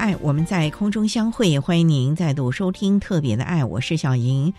[0.00, 1.58] 爱，我们在空中相会。
[1.58, 4.50] 欢迎您再度收听特别的爱，我是小莹。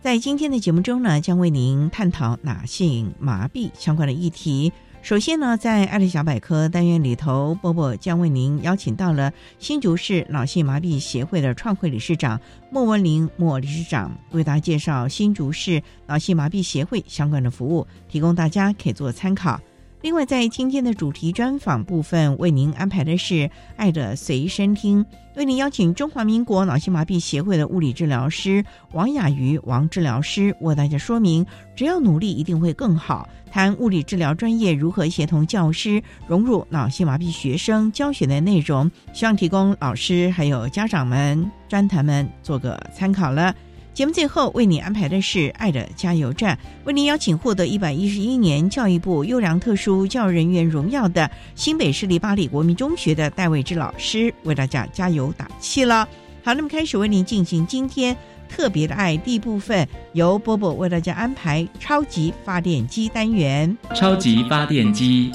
[0.00, 4.72] 在今天的节目中呢，将为您探讨哪性麻痹相关的议题。
[5.00, 19.60] 首先呢，在爱的小百科单元里头，波波将为您邀请到了新竹市脑性麻痹协会的创会理事长莫文玲莫理事长，为大家介绍新竹市脑性麻痹协会相关的服务，提供大家可以做参考。
[20.02, 23.34] 另外，在今天的主题专访部分，为您安排的是
[23.76, 25.04] 《爱的随身听》，
[25.36, 31.44] 为您邀请中华民国脑性麻痹协会的物理治疗师王雅瑜王治疗师，为大家说明：
[31.76, 33.28] 只要努力，一定会更好。
[33.50, 43.54] 谈物理治疗专业如何协同教师融入脑性麻痹学生教学的内容，希望提供老师还有家长们、专谈们做个参考了。
[43.92, 56.08] 节目最后为你安排的是《爱的加油站》，为您邀请获得一百一十一年教育部优良特殊教育人员荣耀的新北市立巴黎国民中学的戴伟志老师，为大家加油打气了。
[56.42, 58.16] 好，那么开始为您进行今天
[58.48, 63.76] 特别的爱第一部分，由波波为大家安排超级发电机单元。
[63.94, 65.32] 超级发电机，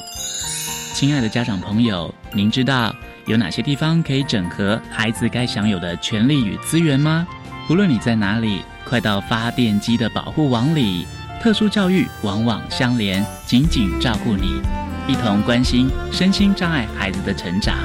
[0.94, 2.96] 亲爱的家长朋友，您知道
[3.28, 7.28] 有哪些地方可以整合孩子该享有的权利与资源吗？
[7.68, 11.08] 无论你在哪里，快到发电机的保护网里。
[11.42, 14.62] 特殊教育网网相连，紧紧照顾你，
[15.08, 17.76] 一同关心身心障碍孩子的成长。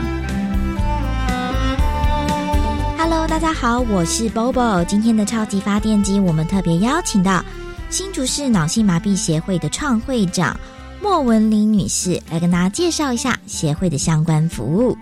[2.99, 4.85] Hello，大家好，我是 Bobo。
[4.85, 7.43] 今天的超级发电机，我们特别邀请到
[7.89, 10.55] 新竹市脑性麻痹协会的创会长
[11.03, 14.99] 莫文玲女士来跟大家介绍一下协会的相关服务。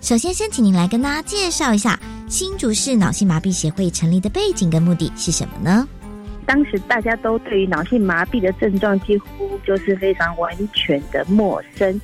[0.00, 1.98] 首先，先请您来跟大家介绍一下
[2.30, 5.88] 新竹市脑性麻痹协会成立的背景跟目的是什么呢？
[6.46, 12.00] 当时大家都对于脑性麻痹的症状几乎就是非常完全的陌生，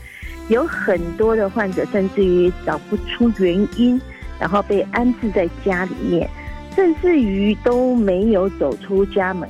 [0.48, 4.00] 有很多的患者甚至于找不出原因，
[4.40, 6.28] 然后被安置在家里面，
[6.74, 9.48] 甚至于都没有走出家门。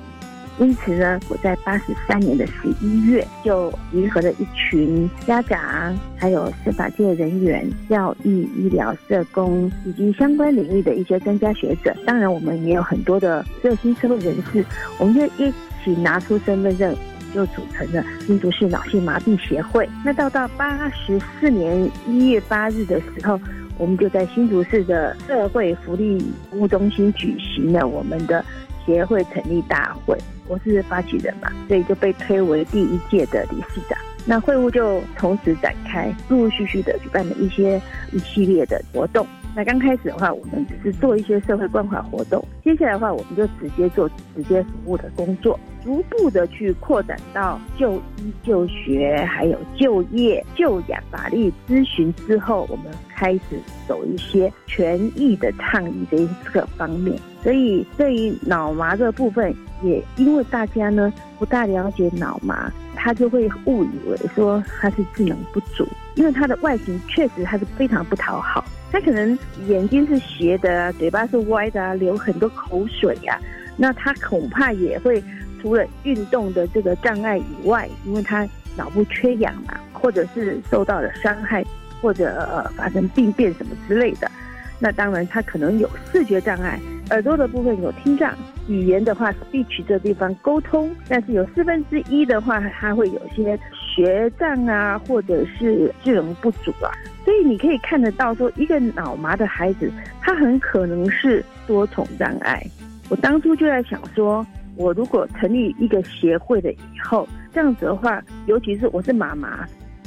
[0.59, 11.95] 因此呢，我在八十三年的十一月就集合了一群家长，还有司法界人员、教育、医疗、社工以及相关领域的一些专家学者。
[12.07, 14.65] 当然，我们也有很多的热心社会人士，
[14.99, 15.53] 我们就一
[15.85, 16.97] 起拿出身份证，
[17.35, 19.87] 就组成了新竹市脑性麻痹协会。
[20.03, 23.39] 那到到八十四年一月八日的时候，
[23.77, 26.19] 我们就在新竹市的社会福利
[26.51, 28.43] 服务中心举行了我们的
[28.87, 30.17] 协会成立大会。
[30.49, 33.99] 我是发起人嘛，所以就被推为第一届的理事长。
[34.25, 37.81] 那会务就从此展开，陆陆续续的举办了一些
[38.13, 39.27] 一系列的活动。
[39.57, 53.59] 那刚开始的话，我们只是做一些社会关怀活动，接下来的话，我们就直接做直接服务的工作，逐步的去扩展到就医、就学，还有就业、就养、法律咨询之后，我们开始
[53.89, 57.19] 走一些权益的倡议这一个方面。
[57.47, 65.87] 所以对于脑麻这部分，也因为大家呢不大了解脑麻，他就会误以为说他是智能不足，
[66.17, 68.65] 因为他的外形确实他是非常不讨好。
[68.91, 69.39] 他可能
[69.69, 73.39] 眼睛是斜的，嘴巴是歪的，流很多口水呀。
[73.77, 75.23] 那他恐怕也会
[75.63, 78.45] 除了运动的这个障碍以外，因为他
[78.77, 81.65] 脑部缺氧嘛，或者是受到了伤害，
[82.03, 84.29] 或者呃发生病变什么之类的。
[84.79, 86.79] 那当然他可能有视觉障碍，
[87.11, 88.35] 耳朵的部分有听障，
[88.69, 96.91] 语言的话 speech 这地方沟通，但是有四分之一的话，他会有些学障啊，或者是智能不足啊。
[97.25, 99.91] 所以你可以看得到，说一个脑麻的孩子，
[100.21, 102.65] 他很可能是多重障碍。
[103.09, 104.47] 我当初就在想说，
[104.77, 109.49] 我如果成立一个协会了以后，这样子的话，尤其是我是妈妈，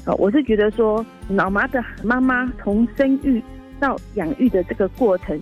[0.05, 3.41] 啊，我是觉得说脑麻的妈妈从生育
[3.79, 5.39] 到养育的这个过程，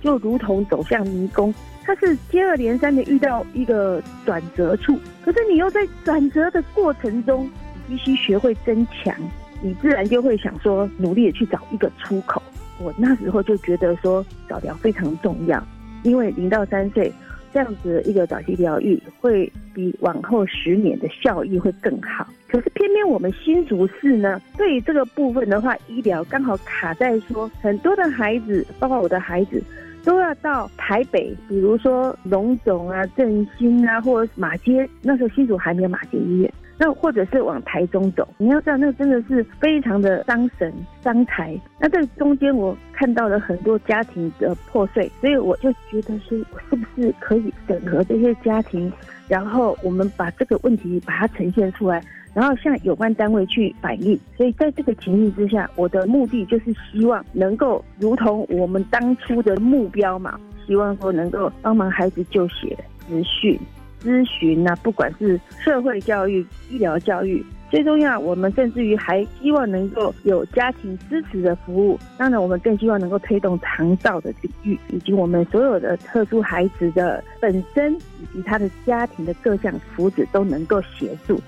[0.00, 1.52] 就如同走向迷宫，
[1.82, 7.50] 它是接二连三的遇到一个转折处，可是你又在转折的过程中，
[7.86, 9.14] 你必须学会增强，
[9.62, 12.42] 你自然就会想说努力的去找一个出口。
[12.80, 15.60] 我那时候就觉得说早疗非常重要，
[16.04, 17.12] 因为零到三岁。
[17.50, 22.28] 这样子一个早期疗愈会比往后十年的效益会更好。
[22.50, 29.62] 可是偏偏我们新竹市呢，对于这个部分的话，医疗刚好卡在说，很多的孩子，包括我的孩子，
[30.02, 36.52] 都要到台北，比如说龙总啊、振兴啊，或者马街，那时候新竹还没有马街医院。
[36.80, 40.72] 那或者是往台中走，你要知道，那真的是非常的伤神
[41.02, 41.60] 伤财。
[41.76, 48.92] 那这中间我看到了很多家庭的破碎，所以我就觉得说，我是不是可以整合这些家庭，
[49.26, 52.00] 然后我们把这个问题把它呈现出来，
[52.34, 54.18] 然后向有关单位去反映。
[54.36, 62.76] 所以在这个情境之下，我的目的就是希望能够如同我们当初的目标嘛，希望说能够帮忙孩子就学、
[63.08, 63.58] 资训。
[64.00, 71.98] 咨询啊，不管是社会教育、医疗教育，最重要，我们甚至于还希望能够有家庭支持的服务。
[72.16, 81.40] 当然，我们更希望能够推动长照的领域，以及我们所有的特殊孩子的本身以及他的家庭的各项福祉都能够协助。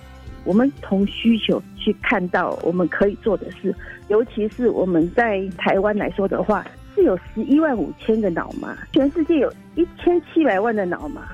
[0.45, 3.75] 我们从需求去看到我们可以做的事，
[4.09, 6.65] 尤其是我们在台湾来说的话，
[6.95, 11.29] 是有十一万五千个脑麻，全世界有一千七百万的脑麻。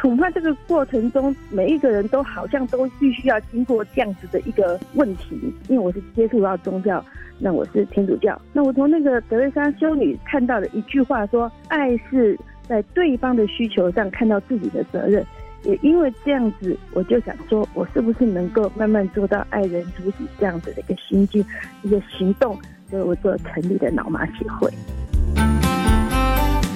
[0.00, 5.36] 恐怕这个过程中，每一个人都好像都必须要经过这样子的一个问题。
[5.68, 7.04] 因为我是接触到宗教，
[7.38, 12.38] 那我是天主教，那我从那个德瑞莎修女看到的一句话说：“爱是
[12.68, 15.24] 在对方的需求上看到自己的责任。”
[15.64, 21.44] 也因为这样子，我就想说，我是不是能够慢慢做到爱人如己这样子的一个心境、
[21.82, 22.58] 一个行动，
[22.88, 24.72] 所以我就成立的脑麻协会。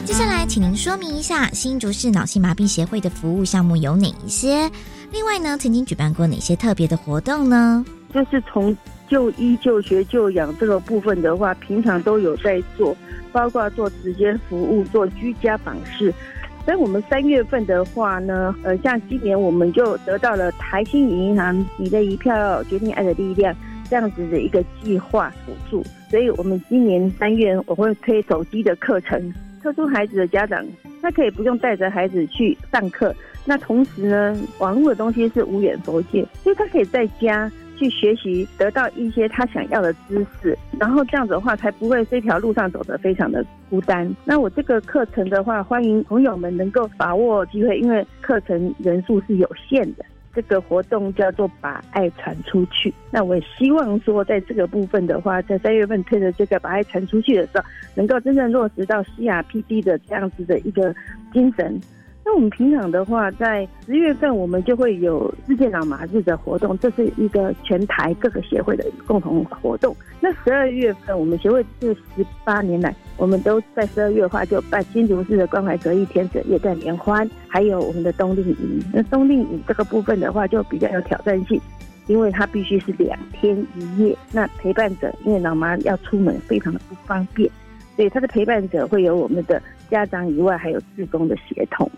[0.05, 4.71] 接下来，请您说明一下新竹市脑性麻痹协会的服务项目有哪一些？
[5.13, 7.85] 另外呢，曾经举办过哪些特别的活动呢？
[8.13, 8.77] 就是从
[9.09, 12.95] 就医、就学、就养这个部分的话，平常都有在做，
[13.31, 16.13] 包括做直接服务、做居家访视。
[16.65, 23.55] 所以我们三月份的话呢，呃，像今年我们就得到了台新银行“你的一票决定爱的力量”
[23.91, 29.33] 这样子的一个计划辅助，所以我们今年三月我会推手机的课程。
[29.63, 30.65] 特殊孩子的家长，
[31.01, 33.15] 他可以不用带着孩子去上课。
[33.45, 40.57] 那同时呢，网络的东西是无远佛界，所以他可以在家去学习，得到一些他想要的知识。
[40.79, 44.11] 然后这样子的话，才不会这条路上走得非常的孤单。
[44.25, 50.05] 那我这个课程的话，欢迎朋友们能够把握机会，因为课程人数是有限的。
[50.35, 52.95] 这个活动叫做把爱传出去。
[53.11, 57.65] 那我也希望说，在这个部分的话，在三月份推的这个把爱传出去的时候，
[57.95, 60.95] 能够真正落实到 CRPD 的这样子的一个
[61.35, 61.79] 精神。
[62.25, 69.95] 那我们平常的话，在十月份我们就会有世界脑麻日的活动，这是一个全台各个协会的共同活动。
[70.21, 78.81] 那十二月份我们协会这十八年来，我们都在十二月的话就办新竹市的关怀折翼天使夜战联欢，还有我们的冬令营。
[78.93, 81.61] 那冬令营这个部分的话就比较有挑战性，
[82.07, 84.17] 因为它必须是两天一夜。
[84.31, 87.51] 那陪伴者因为脑麻要出门非常的不方便，
[87.97, 91.91] 所以他的陪伴者会有我们的家长以外，还有自工的协同。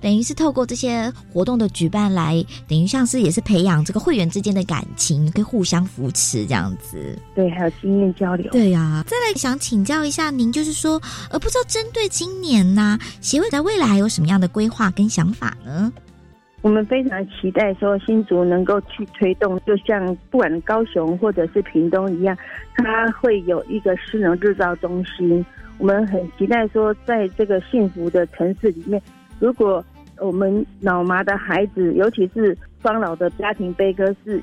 [0.00, 7.18] 等于是透过这些活动的举办来，等于像是也是培养这个会员之间的感情，可以互相扶持这样子。
[7.34, 8.50] 对，还有经验交流。
[8.50, 15.92] 对呀，再来想请教一下您，就是说，呃，不知道针对今年呢，协会在未来还有什么样的规划跟想法呢？
[16.62, 22.36] 我们非常期待说新竹能够去推动，就像不管高雄或者是屏东一样，
[22.76, 25.44] 它会有一个失能制造中心。
[25.78, 29.00] 我们很期待说，在这个幸福的城市里面。
[29.40, 29.84] 如果
[30.18, 34.40] 我们脑麻的孩子，尤其是双老的家庭悲歌，是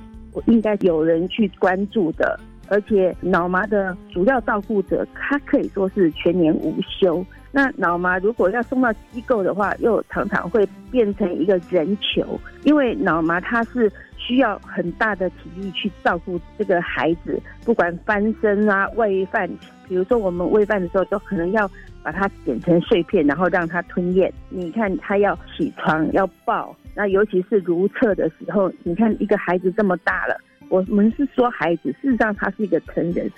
[0.47, 2.37] 应该有人去关注的。
[2.69, 7.25] 而且脑麻的主要照顾者，他可以说是全年无休。
[7.51, 19.49] 那脑麻如果要送到机构的话，又常常会变成一个人球，因为脑麻他是需要很大的体力去照顾这个孩子，不管翻身啊、喂饭，
[19.87, 21.69] 比如说我们喂饭的时候，都可能要。
[22.07, 24.31] 把它剪成碎片，然后让它吞咽。
[24.47, 33.29] 你看，他要起床，要抱，那尤其是如厕的时候，你看一个孩子这么大了，我们是说孩子，事实上他是一个成人，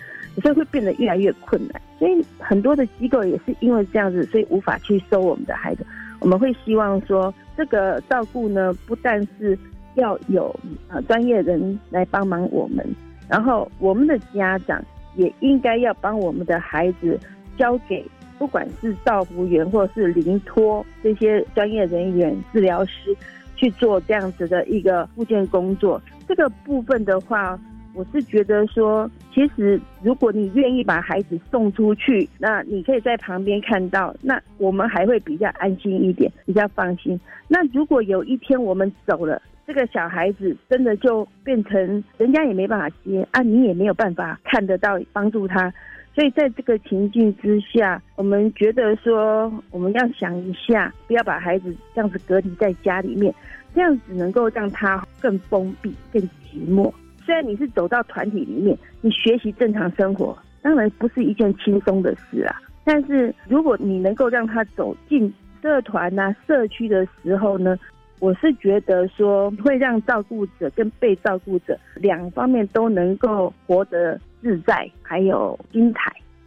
[0.43, 1.81] 所以会变得越来越困难。
[1.97, 5.83] 所以很多的机构也是因为这样子，所以无法去收我们的孩子。
[6.19, 9.57] 我们会希望说，这个照顾呢，不但是
[9.95, 10.55] 要有
[10.89, 12.85] 呃专业人来帮忙我们，
[13.27, 14.79] 然后我们的家长
[15.15, 17.19] 也应该要帮我们的孩子
[17.57, 18.05] 交给
[18.39, 23.15] 不管是照护员或是临托这些专业人员、治疗师
[23.55, 26.01] 去做这样子的一个复健工作。
[26.27, 27.59] 这个部分的话。
[27.95, 37.19] 我是觉得说，其实如果你愿意把孩子送出去，那你可以在旁边看到，那我们还会比较安心一点，比较放心。
[37.47, 45.73] 那如果有一天我们走了，这个小孩子真的就变成人家也没办法接啊，你也没有办法看得到帮助他。
[46.13, 53.33] 所以在这个情境之下，我们觉得说，我们要想一下，不要把孩子这样子隔离在家里面，
[53.73, 56.91] 这样子能够让他更封闭、更寂寞。
[57.23, 62.55] 虽然你是走到团体里面，你学习正常生活，当然不是一件轻松的事啊。
[62.83, 67.77] 但是如果你能够让他走进社团啊、社区的时候呢，
[68.19, 75.99] 我是觉得说会让照顾者跟被照顾者两方面都能够活得自在，还有精彩。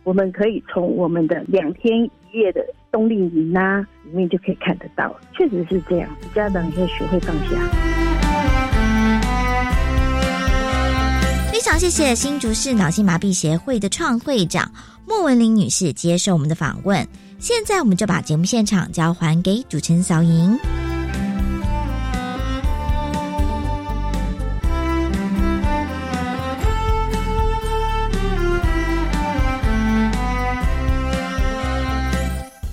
[0.04, 7.56] 我们可以从我们的两天一夜的冬令营啊里面就可以看得到，确实是这样，家长要学会放下。
[11.52, 14.68] 非常谢谢新竹市脑性麻痹协会的创会长
[15.06, 17.06] 莫文玲女士接受我们的访问。
[17.38, 20.58] 现在我们就把节目现场交还给主持人小莹。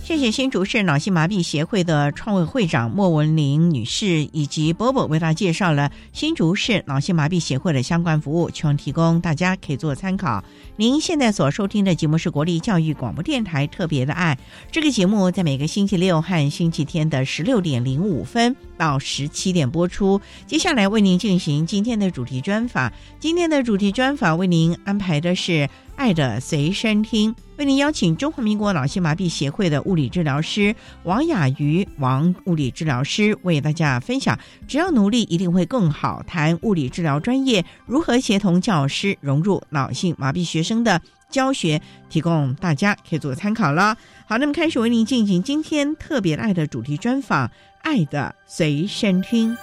[0.10, 10.44] 谢谢新竹市脑性麻痹协会的创会会长莫文玲女士以及波波为大家介绍了新竹市脑性麻痹协会的相关服务，希望提供大家可以做参考。
[10.78, 14.36] 您现在所收听的节目是国立教育广播电台特别的爱，
[14.72, 20.20] 这个节目在每个星期六和星期天的十六点零五分到十七点播出。
[20.48, 25.70] 接下来为您进行今天的主题专访，今天的主题专访为您安排的是。
[26.00, 36.24] 爱的随身听，为您邀请中华民国脑性麻痹协会的物理治疗师王雅瑜王物理治疗师为大家分享：只要努力，一定会更好。
[36.26, 43.98] 谈物理治疗专业如何协同教师融入脑性麻痹学生的教学，提供大家可以做参考了。
[44.26, 49.56] 好，那么开始为您进行今天特别爱的主题专访，爱的随身听。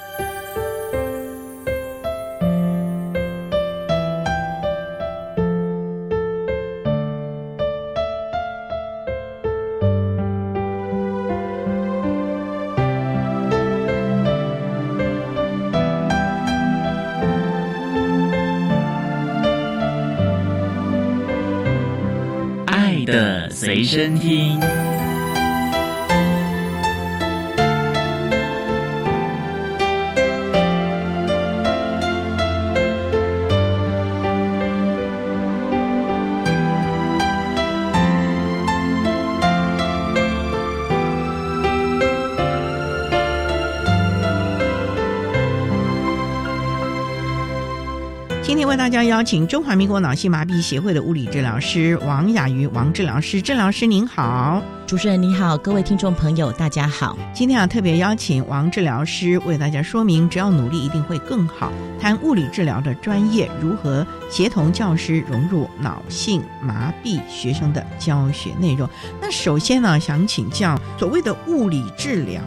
[22.67, 24.86] 爱的随身听。
[49.17, 57.17] 邀请中华民国脑性麻痹协会的物理治疗师王雅瑜王治疗师，治疗师您好，主持人你好，各位听众朋友大家好。
[57.33, 61.73] 今天啊特别邀请王治疗师为大家说明，只要努力一定会更好。
[61.99, 68.87] 谈物理治疗的专业如何协同教师融入脑性麻痹学生的教学内容。
[69.19, 72.43] 那首先呢，想请教所谓的物理治疗。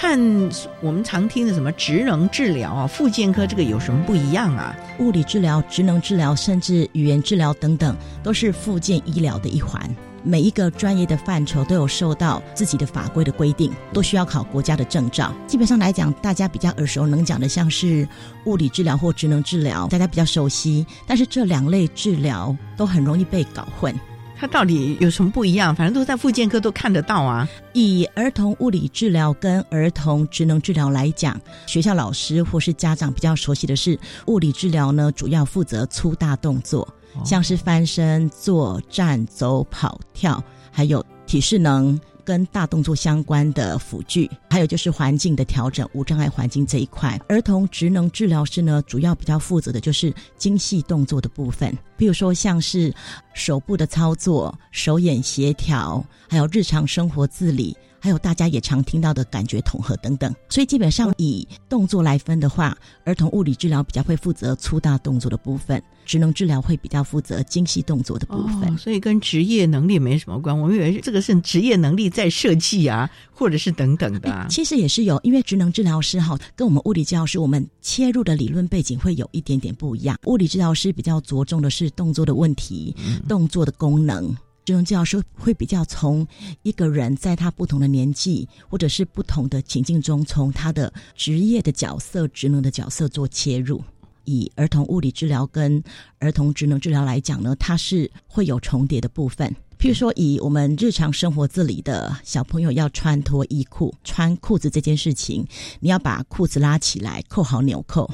[0.00, 0.50] 和
[0.80, 4.72] 我们常听的什么职能治疗啊、复健科这个有什么不一样啊？
[5.00, 9.82] 物理治疗、职能治疗，甚至语言治疗等等，都是复健医疗的一环。
[10.22, 15.34] 每一个专业的范畴都有受到自己的法规的规定，都需要考国家的证照。
[15.48, 18.06] 基本上来讲，大家比较耳熟能讲的，像是
[18.44, 20.86] 物理治疗或职能治疗，大家比较熟悉。
[21.08, 23.92] 但是这两类治疗都很容易被搞混。
[24.40, 25.74] 它到底有什么不一样？
[25.74, 27.48] 反正都在复健科都看得到啊。
[27.72, 36.86] 以儿童物理治疗跟儿童职能治疗来讲，学校老师或是家长比较熟悉的是物理治疗呢，主要负责粗大动作，
[37.24, 47.18] 像是翻身、坐、站、走、跑、跳，还有体适能跟大动作相关的辅具，还有就是环境的调整、无障碍环境这一块。
[47.26, 51.74] 儿童职能治疗师呢，主要比较负责的就是精细动作的部分。
[51.96, 52.94] 比如说像是
[53.32, 57.74] 手部的操作、手眼协调，还有日常生活自理。
[58.08, 62.74] 还有大家也常听到的感觉统合等等，所以基本上以动作来分的话，
[63.04, 68.78] 儿童物理治疗比较会负责粗大动作的部分，职能治疗会比较负责精细动作的部分。
[68.78, 74.46] 所以跟职业能力没什么关，我以为这个是职业能力在设计啊，或者是等等的。
[74.48, 80.16] 其实也是有，因为职能治疗师哈，跟我们物理治疗师我们切入的理论背景会有一点点不一样。
[80.24, 82.96] 物理治疗师比较着重的是动作的问题，
[83.28, 84.34] 动作的功能。
[84.68, 86.28] 职能治疗师会比较从
[86.62, 93.82] 一个人在他不同的年纪或者是不同的情境中，从他的职业的角色、职能的角色做切入。
[94.26, 95.82] 以儿童物理治疗跟
[96.18, 99.48] 儿童职能治疗来讲呢，它是会有重叠的部分。
[99.78, 105.46] 譬如说，以我们日常生活自理的小朋友要穿脱衣裤、穿裤子这件事情，
[105.80, 108.06] 你要把裤子拉起来，扣好纽扣，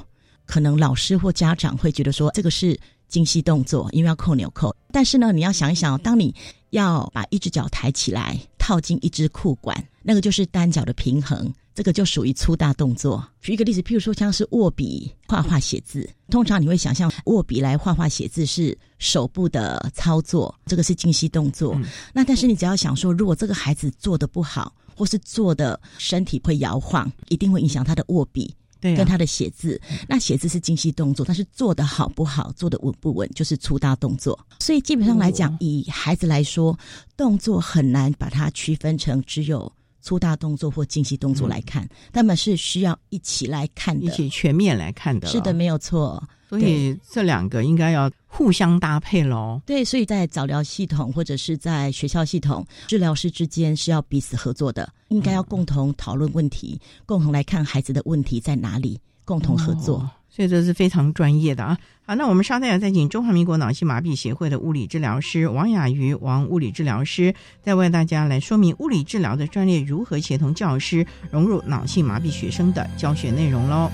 [0.46, 2.78] 可能老师或家长会觉得说这个是。
[3.14, 4.75] 精细动作，因为要扣纽扣。
[4.90, 6.35] 但是呢，你要想一想，当你
[6.71, 13.25] 要把一只脚抬起来，套进一只裤管，那个就是单脚的平衡，这个就属于粗大动作。
[13.40, 21.80] 举一个例子，譬如说像是握笔画画写字，通常你会想象握笔来画画写字是手部的操作，这个是精细动作。
[22.12, 28.52] 那但是你只要想说，如果这个孩子做的不好，或是做的身体会摇晃，一定会影响他的握笔。
[28.94, 34.38] 跟他的写字，那写字是精细动作，但是做的好不好，做的稳不稳，就是粗大动作。
[34.60, 36.78] 所以基本上来讲，以孩子来说，
[37.16, 39.72] 动作很难把它区分成只有
[40.02, 45.26] 粗大动作或精细动作来看，他们是需要一起来看的，一起全面来看的。
[45.28, 46.22] 是的，没有错。
[46.61, 49.61] 所以这两个应该要互相搭配喽。
[49.64, 60.08] 对，所以在早疗系统或者是在学校系统，治疗师之间是要彼此合作的，应该要共同讨论问题，共同来看孩子的问题在哪里，共同合作。
[60.28, 61.78] 所以这是非常专业的啊。
[62.04, 67.32] 好，那我们稍待再请中华民国脑性麻痹协会的物理治疗师王雅瑜王物理治疗师，
[67.62, 73.88] 再为大家来说明物理治疗的专业如何协同教师融入脑性麻痹学生的教学内容喽。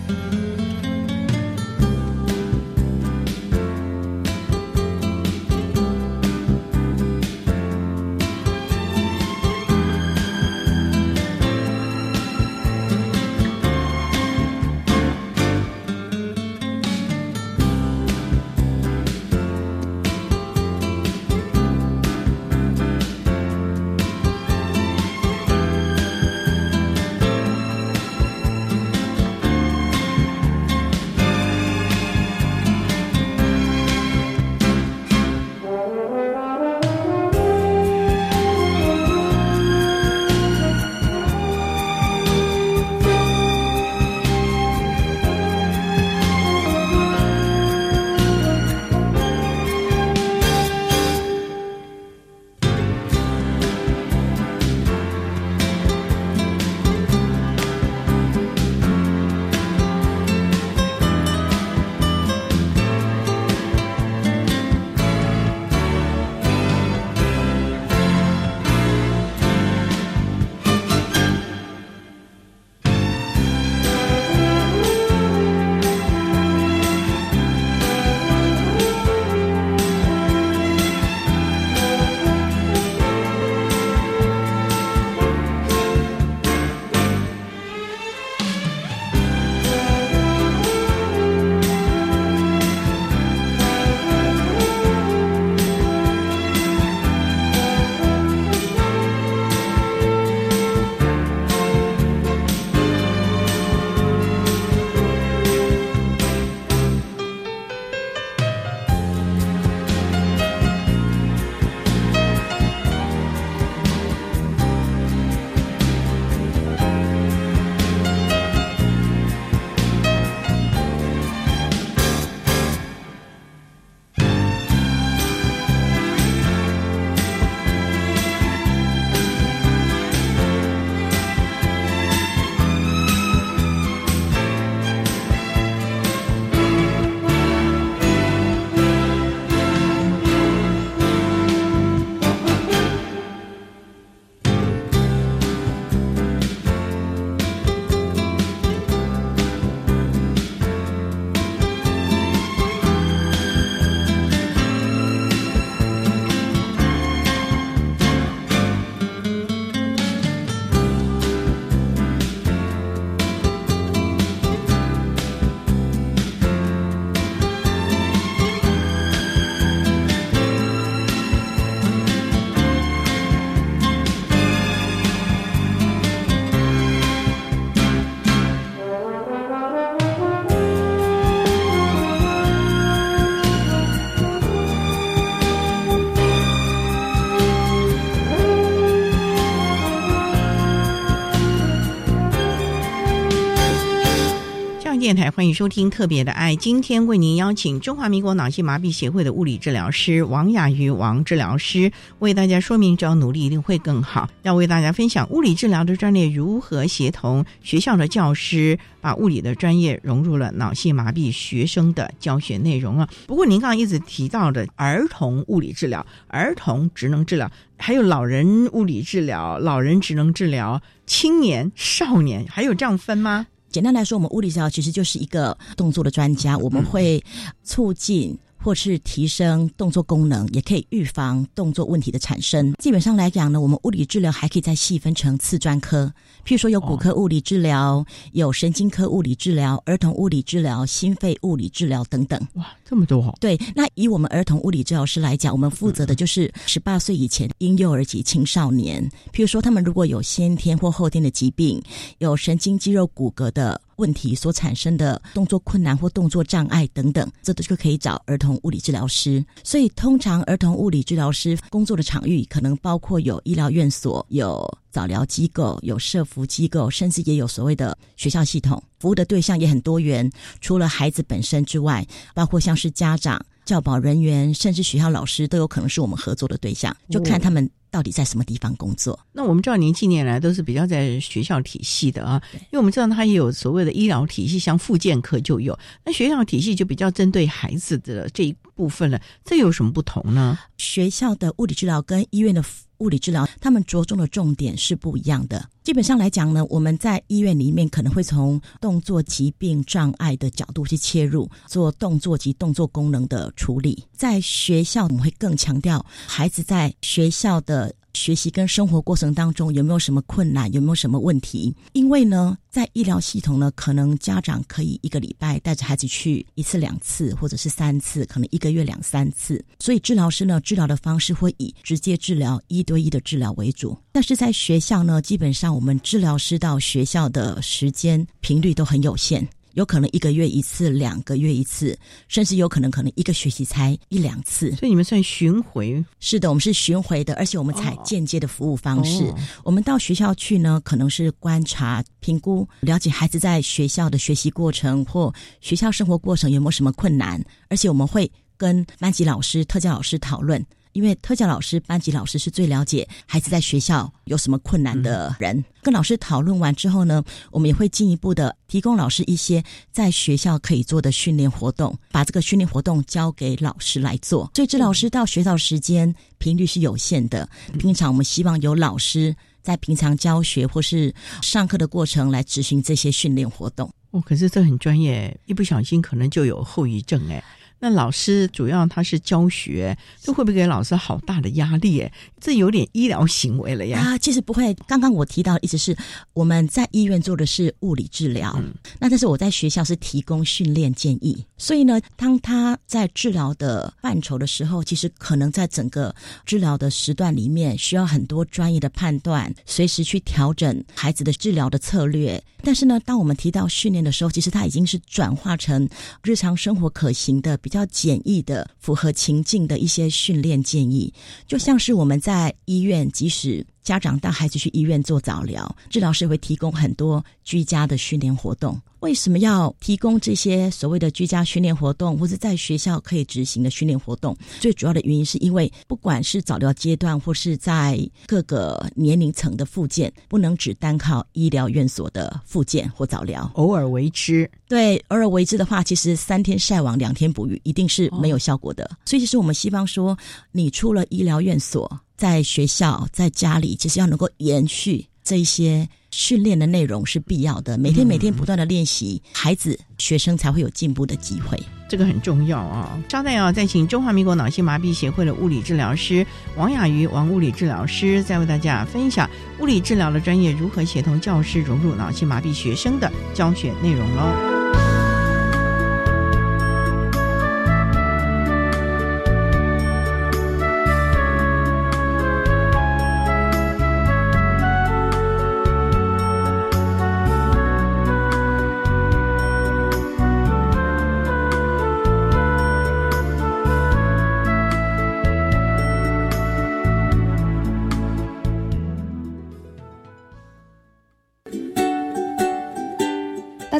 [195.10, 196.54] 电台，欢迎收听《特别的爱》。
[196.56, 204.30] 今天为您邀请中华民国脑性麻痹协会的物理治疗师王雅瑜王治疗师，为大家说明：只要努力，一定会更好。
[204.42, 213.08] 要为大家分享物理治疗的专业如何协同学校的教师，把物理的专业融入了脑性麻痹学生的教学内容啊。
[213.26, 223.48] 不过，您刚刚一直提到的儿童物理治疗、儿童职能治疗，还有老人物理治疗、老人职能治疗、青年、少年，还有这样分吗？
[223.70, 227.22] 简单来说，我们物理治疗其实就是一个动作的专家，我们会
[227.62, 228.36] 促进。
[228.62, 232.72] 或是提升动作功能，也可以预防动作问题的产生。
[232.74, 236.12] 基本上来讲呢，我们物理治疗还可以再细分成次专科，
[236.44, 242.40] 譬如说有骨科物理治疗、有神经科物理治疗、儿童物理治疗、心肺物理治疗等等。
[242.54, 243.34] 哇，这么多！
[243.40, 249.02] 对，那以我们儿童物理治疗师来讲，我们负责的就是十八岁以前婴幼儿及青少年。
[249.32, 251.82] 譬如说，他们如果有先天或后天的疾病，
[252.18, 253.80] 有神经肌肉骨骼的。
[254.00, 259.44] 问题所产生的动作困难或动作障碍等等，这都是可以找儿童物理治疗师。
[259.62, 268.82] 所以，通常儿童物理治疗师工作的场域可能包括有医疗院所、有早疗机构、有社服机构，甚至也有所谓的学校系统。
[268.98, 277.70] 服务的对象也很多元，除了孩子本身之外，包括像是家长、教保人员，甚至学校老师都有可能是我们合作的对象，就看他们。
[277.92, 279.18] 到底在什么地方工作？
[279.32, 289.20] 那我们知道您近年来都是比较在学校体系的啊，因为我们知道它也有所谓的医疗体系，像复健科就有，那学校体系就比较针对孩子的这一部分了。
[289.44, 290.58] 这有什么不同呢？
[290.78, 292.64] 学校的物理治疗跟医院的。
[293.00, 295.66] 物理治疗，他们着重的重点是不一样的。
[295.82, 304.04] 基本上来讲呢，我们在医院里面可能会从动作疾病障碍的角度去切入，做动作及动作功能的处理。
[304.12, 307.90] 在学校，我们会更强调孩子在学校的。
[308.14, 311.74] 学习跟生活过程当中有没有什么困难，有没有什么问题？
[311.92, 319.64] 因为呢，在医疗系统呢，可能家长可以一个礼拜带着孩子去一次、两次，或者是三次，可能一个月两三次。
[319.78, 323.96] 所以治疗师呢，治疗的方式会以直接治疗、一对一的治疗为主。
[324.12, 329.46] 但是在学校呢，基本上我们治疗师到学校的时间频率都很有限。
[329.74, 331.96] 有可能一个月一次，两个月一次，
[332.28, 334.72] 甚至有可能可能一个学期才一两次。
[334.72, 336.04] 所以你们算巡回？
[336.18, 339.32] 是的，我们是巡回的，而且我们采间接的服务方式。
[339.64, 350.64] 我们到学校去呢，可能是观察、评估、了解孩子在学校的学习过程或学校生活过程有没有什么困难，而且我们会跟班级老师、特教老师讨论。
[350.92, 355.64] 因为特教老师、班级老师是最了解孩子在学校有什么困难的人。
[355.82, 364.50] 跟老师讨论完之后呢，我们也会进一步的提供老师一些在学校可以做的训练活动，把这个训练活动交给老师来做。
[364.54, 367.48] 所以，这老师到学校时间频率是有限的。
[367.78, 373.90] 平常我们希望有老师在平常教学或是上课的过程来执行这些训练活动。
[374.10, 377.42] 哦，可是这很专业，一不小心可能就有后遗症哎。
[377.80, 382.02] 那老师主要他是教学，这会不会给老师好大的压力？
[382.02, 384.00] 哎，这有点医疗行为了呀。
[384.00, 384.74] 啊，其实不会。
[384.86, 385.96] 刚刚我提到，一直是
[386.34, 388.62] 我们在医院做的是物理治疗，
[388.98, 391.42] 那但是我在学校是提供训练建议。
[391.56, 396.14] 所以呢，当他在治疗的范畴的时候，其实可能在整个
[396.44, 402.42] 治疗的时段里面，需要很多专业的判断，随时去调整孩子的治疗的策略。
[402.62, 405.88] 但是呢，当我们提到训练的时候，其实他已经是转化成
[406.22, 407.56] 日常生活可行的。
[407.69, 411.14] 比较简易的、符合情境的一些训练建议，
[411.46, 418.80] 就像是我们在医院，即使家长带孩子去医院做早疗，治疗师会提供很多居家的训练活动。
[419.00, 424.36] 为什么要提供这些所谓的居家训练活动，或者在学校可以执行的训练活动？
[424.60, 434.48] 最主要的原因是因为，不管是早疗阶段，或是在各个年龄层的复健，不能只单靠医疗院所的复健或早疗，偶尔为之。
[434.68, 438.84] 对，偶尔为之的话，其实三天晒网，两天捕鱼，一定是没有效果的。
[439.06, 440.14] 所以，其实我们西方说，
[440.52, 445.88] 你出了医疗院所，在学校、在家里，其实要能够延续这一些。
[446.12, 451.56] 训练的内容是必要的，每天每天不断的练习，孩子学生才会有进步的机会，
[451.88, 453.00] 这个很重要啊！
[453.08, 459.30] 稍待啊，再请中华民国脑性麻痹协会的物理治疗师王雅瑜王物理治疗师，再为大家分享
[459.60, 464.59] 物理治疗的专业如何协同教师融入脑性麻痹学生的教学内容喽。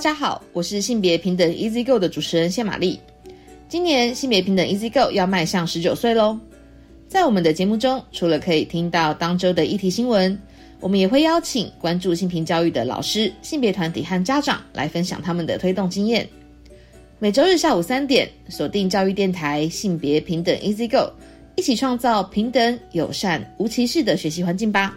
[0.01, 2.99] 大家好，我是性别平等 Easy Go 的主持人谢玛丽。
[3.69, 6.39] 今年性别平等 Easy Go 要迈向十九岁喽。
[7.07, 10.41] 在我们的节目中，除了可以听到当周的议题新闻，
[10.81, 16.27] 我们也会邀请关注性平教育的老师、性别团体和家长来分享他们的推动经验。
[17.19, 21.13] 每周日下午三点，锁定教育电台性别平等 Easy Go，
[21.57, 24.97] 一起创造平等、友善、无歧视的学习环境吧。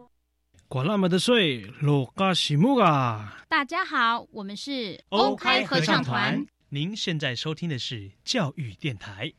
[0.71, 3.43] 管那么的水，罗嘎西木啊！
[3.49, 6.45] 大家好，我们是欧开合唱团。
[6.69, 9.33] 您现在收听的是教育电台。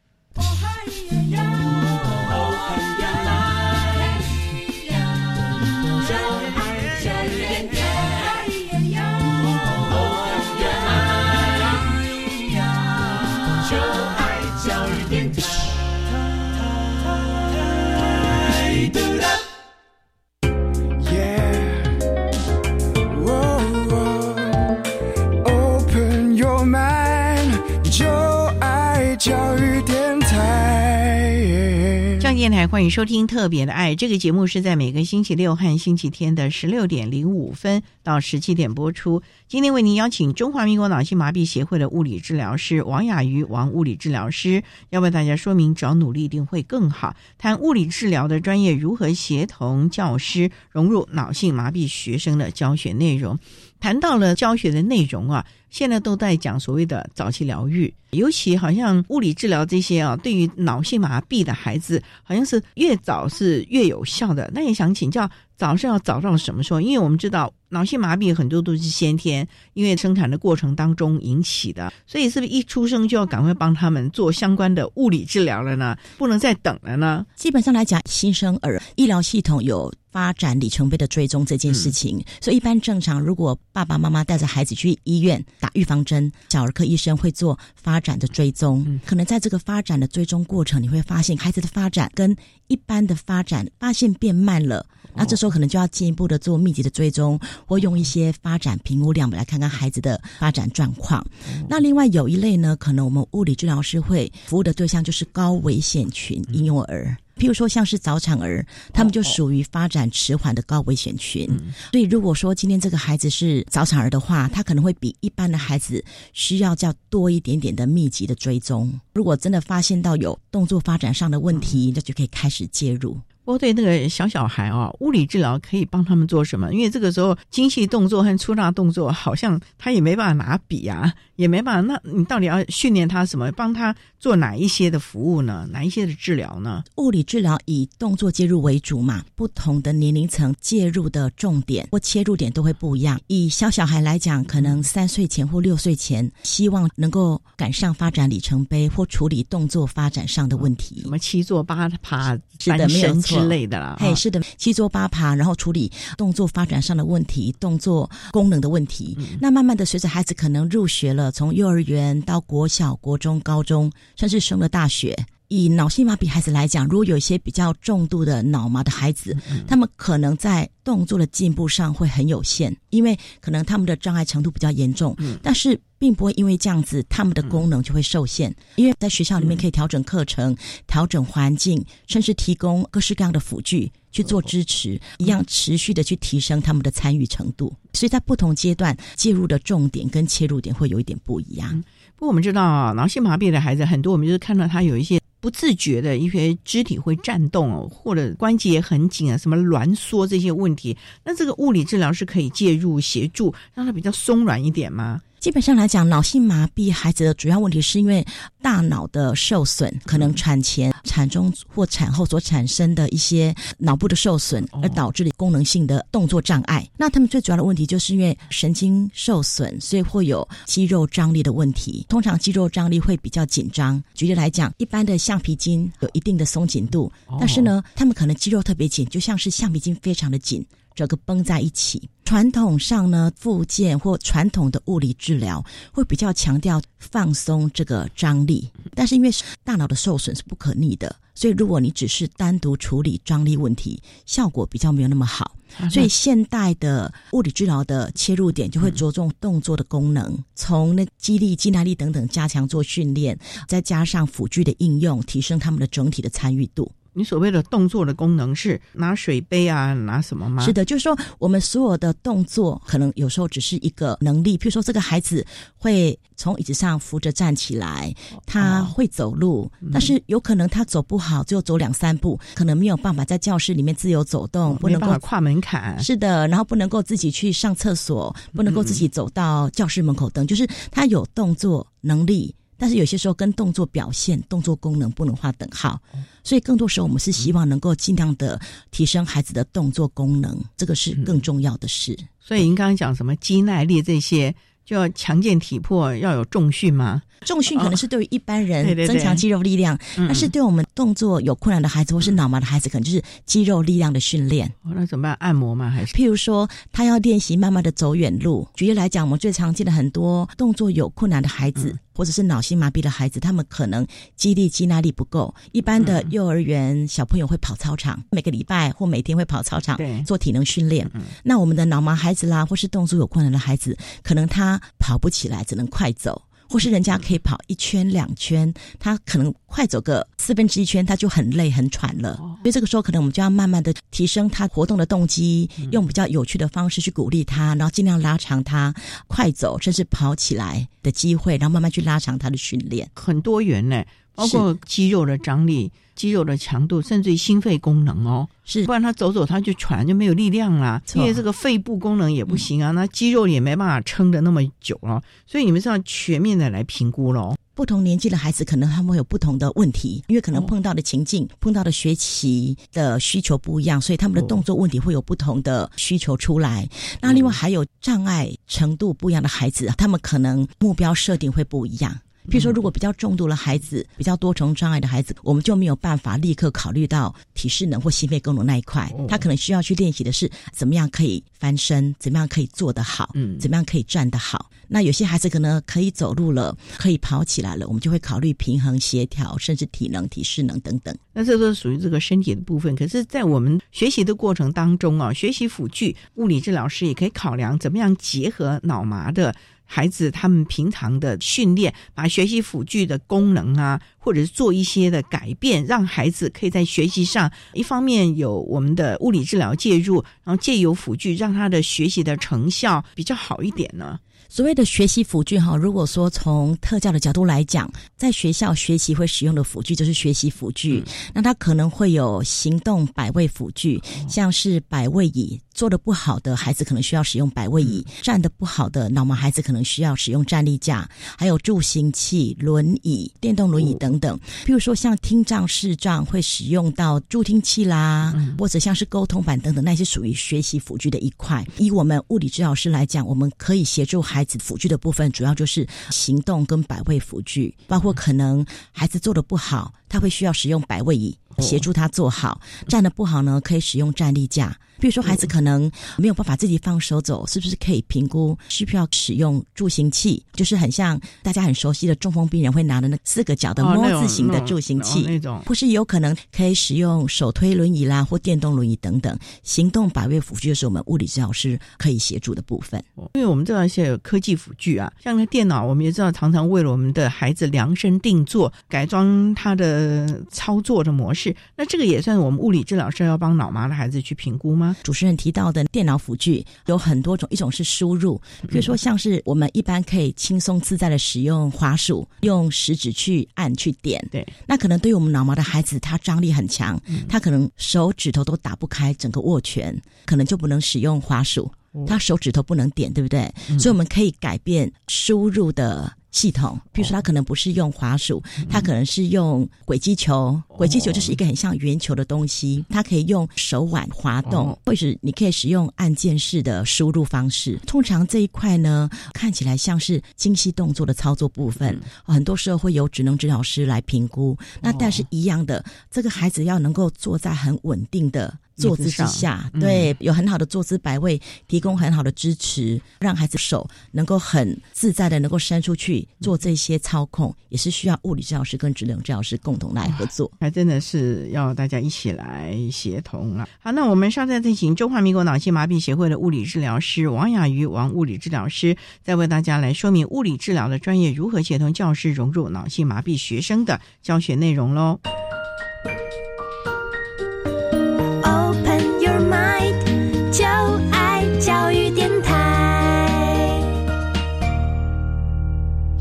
[32.42, 39.22] 电台欢迎收听《特别的爱》这个节目，是在每个星期六和星期天的十六点零五分到十七点播出。
[39.46, 53.38] 今天为您邀请中华民国脑性麻痹协会的物理治疗师王雅瑜王物理治疗师，要为大家说明只要努力一定会更好，谈物理治疗的专业如何协同教师融入脑性麻痹学生的教学内容。
[53.78, 64.51] 谈到了教学的内容啊，现在都在讲所谓的早期疗愈，尤其好像物理治疗这些啊，对于脑性麻痹的孩子，好像是越早是越有效的。
[64.55, 65.29] 那也想请教，
[65.62, 66.81] 早上要早到什么时候？
[66.81, 75.96] 因为我们知道脑性麻痹很多都是先天，因为生产的过程当中引起的，所以是不是一出生就要赶快帮他们做相关的物理治疗了呢？
[76.18, 77.25] 不能再等了呢？
[77.37, 79.92] 基本上来讲，新生儿医疗系统有。
[80.12, 89.01] 发展里程碑的追踪这件事情，所以一般正常，如果爸爸妈妈带着孩子去医院打预防针，小儿科医生会做发展的追踪。
[89.07, 101.25] 可能在这个发展的追踪过程，你会发现孩子的发展跟一般的发展发现变慢了，那这时候可能就要进一步的做密集的追踪，或用一些发展评估量来看看孩子的发展状况。
[101.69, 107.17] 那另外有一类呢，可能我们物理治疗师会服务的对象就是高危险群婴幼儿。
[107.37, 111.49] 譬如说，像是早产儿，他们就属于发展迟缓的高危险群。
[111.91, 118.93] 所以，如果说今天这个孩子是早产儿的话，他可能会比一般的孩子需要较多一点点的密集的追踪。
[119.15, 123.19] 如果真的发现到有动作发展上的问题，那就可以开始介入。
[123.44, 126.72] 不过，对那个小小孩啊，物理治疗可以帮他们做什么？
[126.72, 131.81] 因为这个时候精细动作和粗大动作，好像他也没办法拿笔啊，也没办法。
[131.81, 133.50] 那你到底要训练他什么？
[133.52, 135.66] 帮他做哪一些的服务呢？
[135.70, 136.85] 哪一些的治疗呢？
[136.96, 143.20] 物理治疗以动作介入为主嘛，不同的年龄层介入的重点或切入点都会不一样。
[143.26, 153.96] 以小小孩来讲，可能三岁前或六岁前，希望能够赶上发展里程碑或处理动作发展上的问题，什么七坐八爬、是的，没有之类的啦。
[153.98, 159.18] 嘿，是的，七坐八爬，然后处理动作发展上的问题、动作功能的问题。
[159.40, 165.16] 那慢慢的，随着孩子可能入学了，从幼儿园到国小、国中、高中，甚至升了大学。
[165.53, 169.37] 以脑性麻痹孩子来讲，如果有一些比较重度的脑麻的孩子，
[169.69, 175.15] 他们可能在动作的进步上会很有限，因为可能他们的障碍程度比较严重。
[175.43, 178.55] 但是并不会因为这样子，他们的功能就会受限。
[178.77, 187.71] 因为在学校里面可以调整课程、调整环境，甚至提供各式各样的辅具去做支持，一样持续的去提升他们的参与程度。
[187.93, 191.85] 所以在不同阶段介入的重点跟切入点会有一点不一样。
[192.17, 195.21] 不过我们知道啊，脑性麻痹的孩子很多，我们就是看到他有一些。
[195.42, 205.20] 不自觉的一些肢体会颤动哦，或者关节很紧啊，什么挛缩这些问题，那这个物理治疗是可以介入协助，让它比较松软一点吗？
[205.42, 208.24] 基本上来讲，脑性麻痹孩子的主要问题是因为
[208.62, 216.88] 大脑的受损，可能产前、产中或产后所产生的一些脑部的受损，而导致的功能性的动作障碍。
[216.96, 222.07] 那他们最主要的问题就是因为神经受损，所以会有肌肉张力的问题。
[222.09, 224.00] 通常肌肉张力会比较紧张。
[224.14, 230.64] 举例来讲，一般的橡皮筋有一定的松紧度，但是呢，他们可能肌肉特别紧，就像是橡皮筋非常的紧。
[230.94, 232.09] 整个绷在一起。
[232.24, 239.31] 传统上呢，复健或传统的物理治疗会比较强调放松这个张力，但是因为
[239.64, 245.57] 大脑的受损是不可逆的，所以如果你只是单独处理张力问题，效果比较没有那么好。
[245.90, 256.90] 所以现代的物理治疗的切入点就会着重动作的功能，从那肌力、肌耐力等等加强做训练，再加上辅具的应用，提升他们的整体的参与度。
[257.14, 260.64] 你所谓的动作的功能是拿水杯啊，拿什么吗？
[260.64, 264.57] 是的，就是说我们所有的动作，可能有时候只是一个能力。
[264.57, 265.46] 譬如说，这个孩子
[265.77, 268.14] 会从椅子上扶着站起来，
[268.46, 276.03] 他会走路，但是有可能他走不好，只有走两三步，可能没有办法在教室里面自由走动，不能够跨门槛。
[276.03, 282.55] 是的，然后不能够自己去上厕所，不能够自己走到教室门口等，就是他有动作能力。
[282.83, 286.03] 但是有些时候跟动作表现、动作功能不能画等号，
[286.42, 292.18] 所以更多时候我们是希望能够尽量的提升孩子的动作功能，这个是更重要的事。
[292.40, 294.53] 所以您刚刚讲什么肌耐力这些，
[294.85, 297.23] 就要强健体魄，要有重训吗？
[297.44, 304.72] 重训可能是对于一般人增强肌肉力量，但是对我们动作有困难的孩子或是脑麻的孩子，可能就是肌肉力量的训练。
[304.83, 305.35] 那怎么办？
[305.40, 305.90] 按摩吗？
[305.90, 306.12] 还是？
[306.14, 308.66] 譬如说，他要练习慢慢的走远路。
[308.74, 315.55] 举例来讲，我们最常见的很多动作有困难的孩子，或者是脑性麻痹的孩子，他们可能肌力、肌耐力不够。
[315.72, 321.11] 一般的幼儿园小朋友会跑操场，每个礼拜或每天会跑操场做体能训练。
[321.42, 326.40] 那我们的脑麻孩子啦，或是动作有困难的孩子，可能他跑不起来，只能快走。
[326.73, 332.37] 或是人家可以跑一圈两圈，他可能快走个四分之一圈，他就很累很喘了。
[332.37, 338.95] 所以这个时候，可能我们就要慢慢的提升他活动的动机，用比较有趣的方式去鼓励他，然后尽量拉长他
[339.27, 343.07] 快走甚至跑起来的机会，然后慢慢去拉长他的训练。
[343.15, 344.03] 很多元呢，
[344.35, 345.93] 包括肌肉的张力。
[346.23, 348.85] 肌肉的强度，甚至于心肺功能哦，是。
[348.85, 357.57] 不然他走走他就喘就没有力量啦，因为这个肺部功能也不行啊，那肌肉也没办法撑的那么久了，所以你们是要全面的来评估喽。
[357.75, 366.89] 不同年纪的孩子可能他们会有不同的问题，因为可能碰到的情境、碰到的学习的需求不一样，所以他们的动作问题会有不同的需求出来。
[367.21, 372.17] 那另外还有障碍程度不一样的孩子，他们可能目标设定会不一样。
[372.50, 379.12] 比如说，如果比较重度的孩子，比较多重障碍的孩子，我们就没有办法立刻考虑到体适能或心肺功能那一块。
[379.28, 384.70] 他可能需要去练习的是怎么样可以翻身，怎么样可以做得好，嗯，怎么样可以站得好。
[384.88, 391.16] 那有些孩子可能可以走路了，可以跑起来了，我们就会考虑平衡、协调，甚至体能、体适能等等。
[391.33, 392.94] 那这都是属于这个身体的部分。
[392.94, 399.55] 可是，在我们学习的过程当中啊，学习辅具，物理治疗师也可以考量怎么样结合脑麻的。
[399.94, 414.18] 孩子他们平常的训练，把学习辅具的功能啊，或者是做一些的改变，让孩子可以在学习上，一方面有我们的物理治疗介入，然后借由辅具让他的学习的成效比较好一点呢。
[414.48, 421.02] 所谓的学习辅具哈，如果说从特教的角度来讲，在学校学习会使用的辅具就是学习辅具，
[421.33, 434.39] 那它可能会有行动百位辅具，像是百位椅，做的不好的孩子可能需要使用百位椅；站的不好的脑麻孩子可能需要使用站立架，还有助行器、轮椅、电动轮椅等等。
[434.67, 441.67] 譬如说像听障视障会使用到助听器啦，或者像是沟通板等等，那些属于学习辅具的一块。
[441.79, 444.43] 以我们物理治疗师来讲，我们可以协助孩。
[444.45, 454.77] 子辅具的部分主要就是行动跟百位辅具，包括可能孩子做的不好，他会需要使用百位椅协助他做好；站的不好呢，可以使用站立架。
[455.03, 460.42] 比如说，孩子可能没有办法自己放手走，是不是可以评估需不需要使用助行器？
[460.53, 469.36] 就是很像大家很熟悉的中风病人会拿的那四个脚的“摸”字形的助行器，那种，或是有可能可以使用手推轮椅啦，或电动轮椅等等。
[469.62, 473.05] 行动百位辅具就是我们物理治疗师可以协助的部分。
[473.34, 481.55] 因为我们知道一些科技辅具啊，像那电脑，我们也知道常常为了我们的孩子量身定做，改装他的的操作的模式。
[481.76, 484.91] 那这个也算我们物理治疗师要帮脑麻的孩子去评估吗？
[485.03, 494.26] 主持人提到的电脑辅具有很多种，一种是输入，比如说像是我们一般可以轻松自在的使用滑鼠，用食指去按去点。
[494.30, 501.70] 对，那可能对于我们脑麻的孩子，他张力很强，他可能手指头都打不开整个握拳，可能就不能使用滑鼠，
[502.07, 503.53] 他手指头不能点，对不对？
[503.78, 506.12] 所以我们可以改变输入的。
[506.33, 510.61] 系统，比如说他可能不是用滑鼠，他可能是用轨迹球。
[510.66, 517.78] 轨迹球就是一个很像圆球的东西，它可以用手腕滑动，或者你可以使用按键式的输入方式。
[517.87, 524.57] 通常这一块呢，看起来像是精细动作的操作部分，很多时候会由职能治疗师来评估。
[524.80, 528.59] 那但是一样的，这个孩子要能够坐在很稳定的。
[528.77, 543.68] 坐姿之下，对，有很好的坐姿摆位，提供很好的支持，让孩子手能够很自在的能够伸出去做这些操控，也是需要物理治疗师跟职能治疗师共同来合作，还真的是要大家一起来协同啊。
[543.81, 555.20] 好，那我们稍后再请中华民国脑性麻痹协会的物理治疗师王雅瑜王物理治疗师，再为大家来说明物理治疗的专业如何协同教师融入脑性麻痹学生的教学内容喽。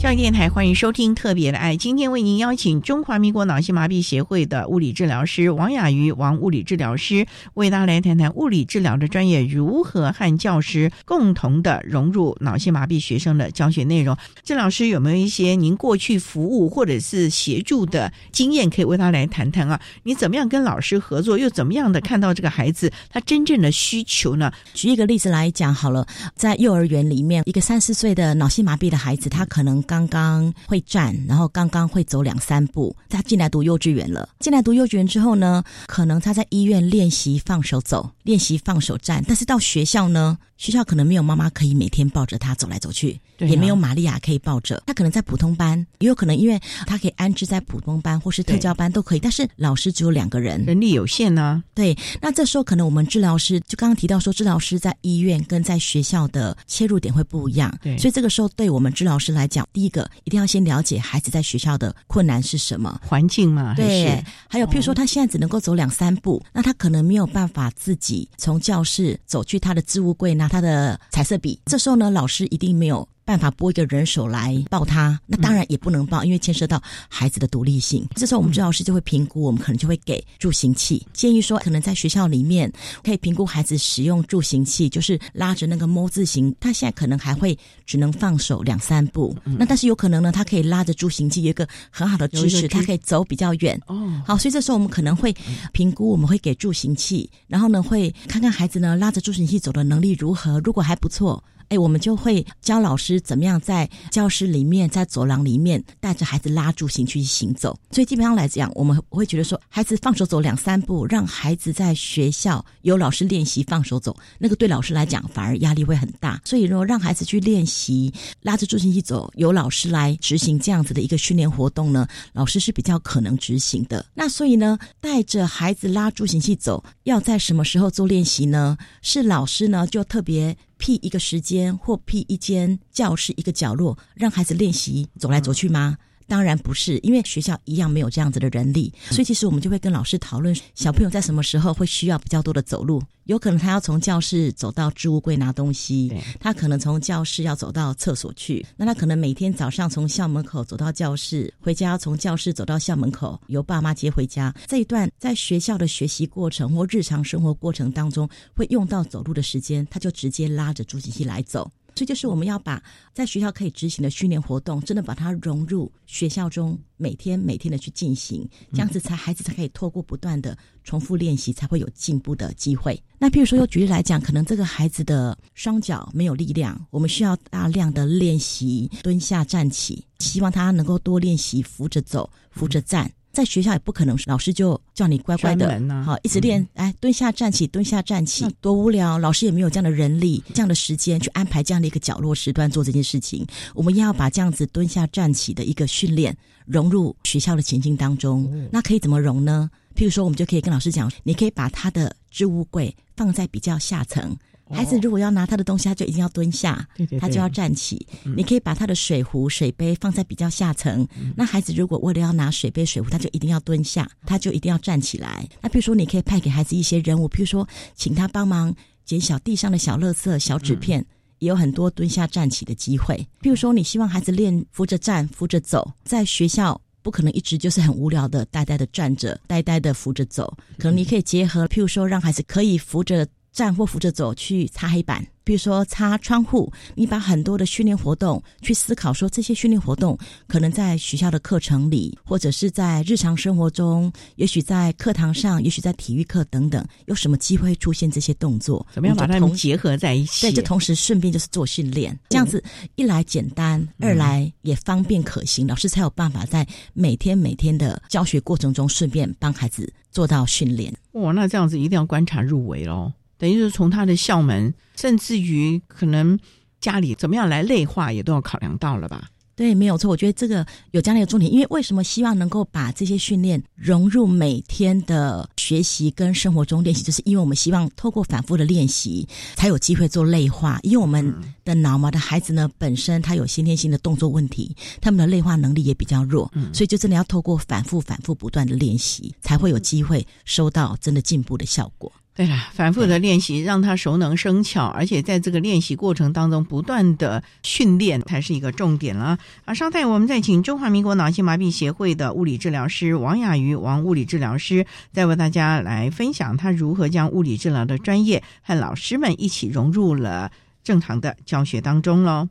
[0.01, 14.17] 教育电台欢迎收听特别的爱，今天为您邀请中华民国脑性麻痹协会的物理治疗师王雅瑜王物理治疗师，为大家来谈谈物理治疗的专业如何和教师共同的融入脑性麻痹学生的教学内容。
[14.43, 19.79] 郑老师有没有一些您过去服务或者是协助的经验，可以为他来谈谈啊？
[20.01, 24.51] 你怎么样跟老师合作，又怎么样的看到这个孩子他真正的需求呢？
[24.73, 32.95] 举一个例子来讲好了，在幼儿园里面，一个三四岁的脑性麻痹的孩子，他可能刚刚会站，然后刚刚会走两三步。
[33.09, 34.29] 他进来读幼稚园了。
[34.39, 39.21] 进来读幼稚园之后呢，可能他在医院练习放手走，练习放手站。
[39.27, 44.79] 但是到学校呢，学校可能没有妈妈可以每天抱着他走来走去，也没有玛利亚可以抱着。
[44.85, 49.19] 他可能在普通班，也有可能因为他可以安置在普通班或是特教班都可以。
[49.19, 51.63] 但是老师只有两个人，人力有限呢。
[51.73, 57.75] 对，那这时候可能我们治疗师就刚刚提到说，治疗师在医院跟在学校的切入点会不一样。
[57.81, 59.67] 对，所以这个时候对我们治疗师来讲。
[59.73, 73.07] 第一个一定要先了解孩子在学校的困难是什么，环境嘛，对，还有譬如说他现在只能够走两三步，那他可能没有办法自己从教室走去他的置物柜拿他的彩色笔，这时候呢，老师一定没有。
[73.31, 78.05] 办法拨一个人手来抱他，那当然也不能抱，因为牵涉到孩子的独立性。
[78.13, 82.69] 这时候我们治疗师就会评估，我们可能就会给助行器，建议说可能在学校里面
[83.01, 93.81] 可以评估孩子使用助行器，就是拉着那个摸字形，他现在可能还会只能放手两三步，那但是有可能呢，他可以拉着助行器，有一个很好的支持，他可以走比较远。
[93.87, 95.33] 哦，好，所以这时候我们可能会
[95.71, 101.41] 评估，我们会给助行器，然后呢会看看孩子呢拉着助行器走的能力如何，如果还不错。
[101.71, 107.79] 哎，我们就会教老师怎么样在教室里面、在走廊里面带着孩子拉住行去行走。
[107.91, 116.41] 所以基本上来讲，我们会觉得说，孩子放手走两三步，让孩子在学校有老师练习放手走，那个对老师来讲反而压力会很大。
[116.43, 124.05] 所以如果让孩子去练习拉着助行器走，由老师来执行这样子的一个训练活动呢，老师是比较可能执行的。
[124.13, 128.77] 那所以呢，带着孩子拉助行器走，要在什么时候做练习呢？
[129.01, 130.53] 是老师呢就特别。
[130.81, 135.95] 辟一个时间或辟一间教室一个角落，让孩子练习走来走去吗？
[136.31, 143.03] 当然不是，因为学校一样没有这样子的人力，所以其实我们就会跟老师讨论，小朋友在什么时候会需要比较多的走路。
[143.25, 154.53] 有可能他要从教室走到置物柜拿东西，他可能从教室要走到厕所去，那他可能每天早上从校门口走到教室，回家要从教室走到校门口，由爸妈接回家。
[154.67, 161.69] 这一段在学校的学习过程或日常生活过程当中会用到走路的时间，他就直接拉着助行器来走。
[161.93, 162.81] 这就是我们要把
[163.13, 173.01] 在学校可以执行的训练活动，真的把它融入学校中，每天每天的去进行，这样子才孩子才可以透过不断的重复练习，才会有进步的机会。
[173.19, 183.11] 那譬如说，又举例来讲，可能这个孩子的双脚没有力量，我们需要大量的练习蹲下站起，希望他能够多练习扶着走、扶着站。
[183.31, 189.17] 在学校也不可能，老师就叫你乖乖的，好一直练，哎，蹲下站起，蹲下站起，多无聊。
[189.17, 193.45] 老师也没有这样的人力、这样的时间去安排这样的一个角落时段做这件事情。
[193.73, 198.51] 我们要把这样子蹲下站起的一个训练融入学校的情境当中。
[198.71, 199.69] 那可以怎么融呢？
[199.95, 204.35] 譬如说，我们就可以跟老师讲，你可以把他的置物柜放在比较下层。
[204.73, 208.05] 孩子如果要拿他的东西，他就一定要蹲下，对对，他就要站起。
[208.35, 211.07] 你可以把他的水壶、水杯放在比较下层。
[211.35, 215.47] 那孩子如果为了要拿水杯、水壶，他就一定要蹲下，他就一定要站起来。
[215.61, 221.05] 那比如说，你可以派给孩子一些任务，比如说，请他帮忙捡小地上的小垃圾、小纸片，
[221.39, 223.27] 也有很多蹲下站起的机会。
[223.41, 226.79] 比如说，你希望孩子练扶着站、扶着走，在学校。
[227.03, 230.55] 不可能一直就是很无聊的呆呆的站着，呆呆的扶着走。
[230.77, 236.71] 可能你可以结合，譬如说让孩子可以扶着站或扶着走去擦黑板，比如说擦窗户。
[236.95, 248.85] 你把很多的训练活动去思考，说这些训练活动可能在学校的课程里，或者是在日常生活中，也许在课堂上，也许在体育课等等，有什么机会出现这些动作？
[248.93, 250.47] 怎么样把它们结合在一起？
[250.47, 252.63] 对，就同时顺便就是做训练，这样子
[252.95, 260.93] 一来简单，二来也方便可行，老师才有办法在每天每天的教学过程中顺便帮孩子做到训练。
[261.13, 263.11] 哇，那这样子一定要观察入围喽。
[263.41, 266.37] 等于是从他的校门，甚至于可能
[266.79, 269.29] 家里怎么样来内化，也都要考量到了吧？
[269.55, 270.09] 对，没有错。
[270.11, 280.79] 我觉得这个有这样的一个重点，因为为什么希望能够把这些训练融入每天的学习跟生活中练习，就是因为我们希望透过反复的练习，才有机会做内化。
[280.83, 281.35] 因为我们
[281.65, 292.11] 的脑嘛的孩子呢，本身他有先天性的动作问题，他们的内化能力也比较弱，所以就真的要透过反复、反复、不断的练习，才会有机会收到真的进步的效果。
[292.33, 299.37] 对了，反复的练习让他熟能生巧，而且在这个练习过程当中不断的训练才是一个重点了。
[299.65, 310.49] 啊，稍待，我们再请中华民国脑性麻痹协会的物理治疗师王雅瑜王物理治疗师，再为大家来分享他如何将物理治疗的专业和老师们一起融入了
[310.83, 312.47] 正常的教学当中喽。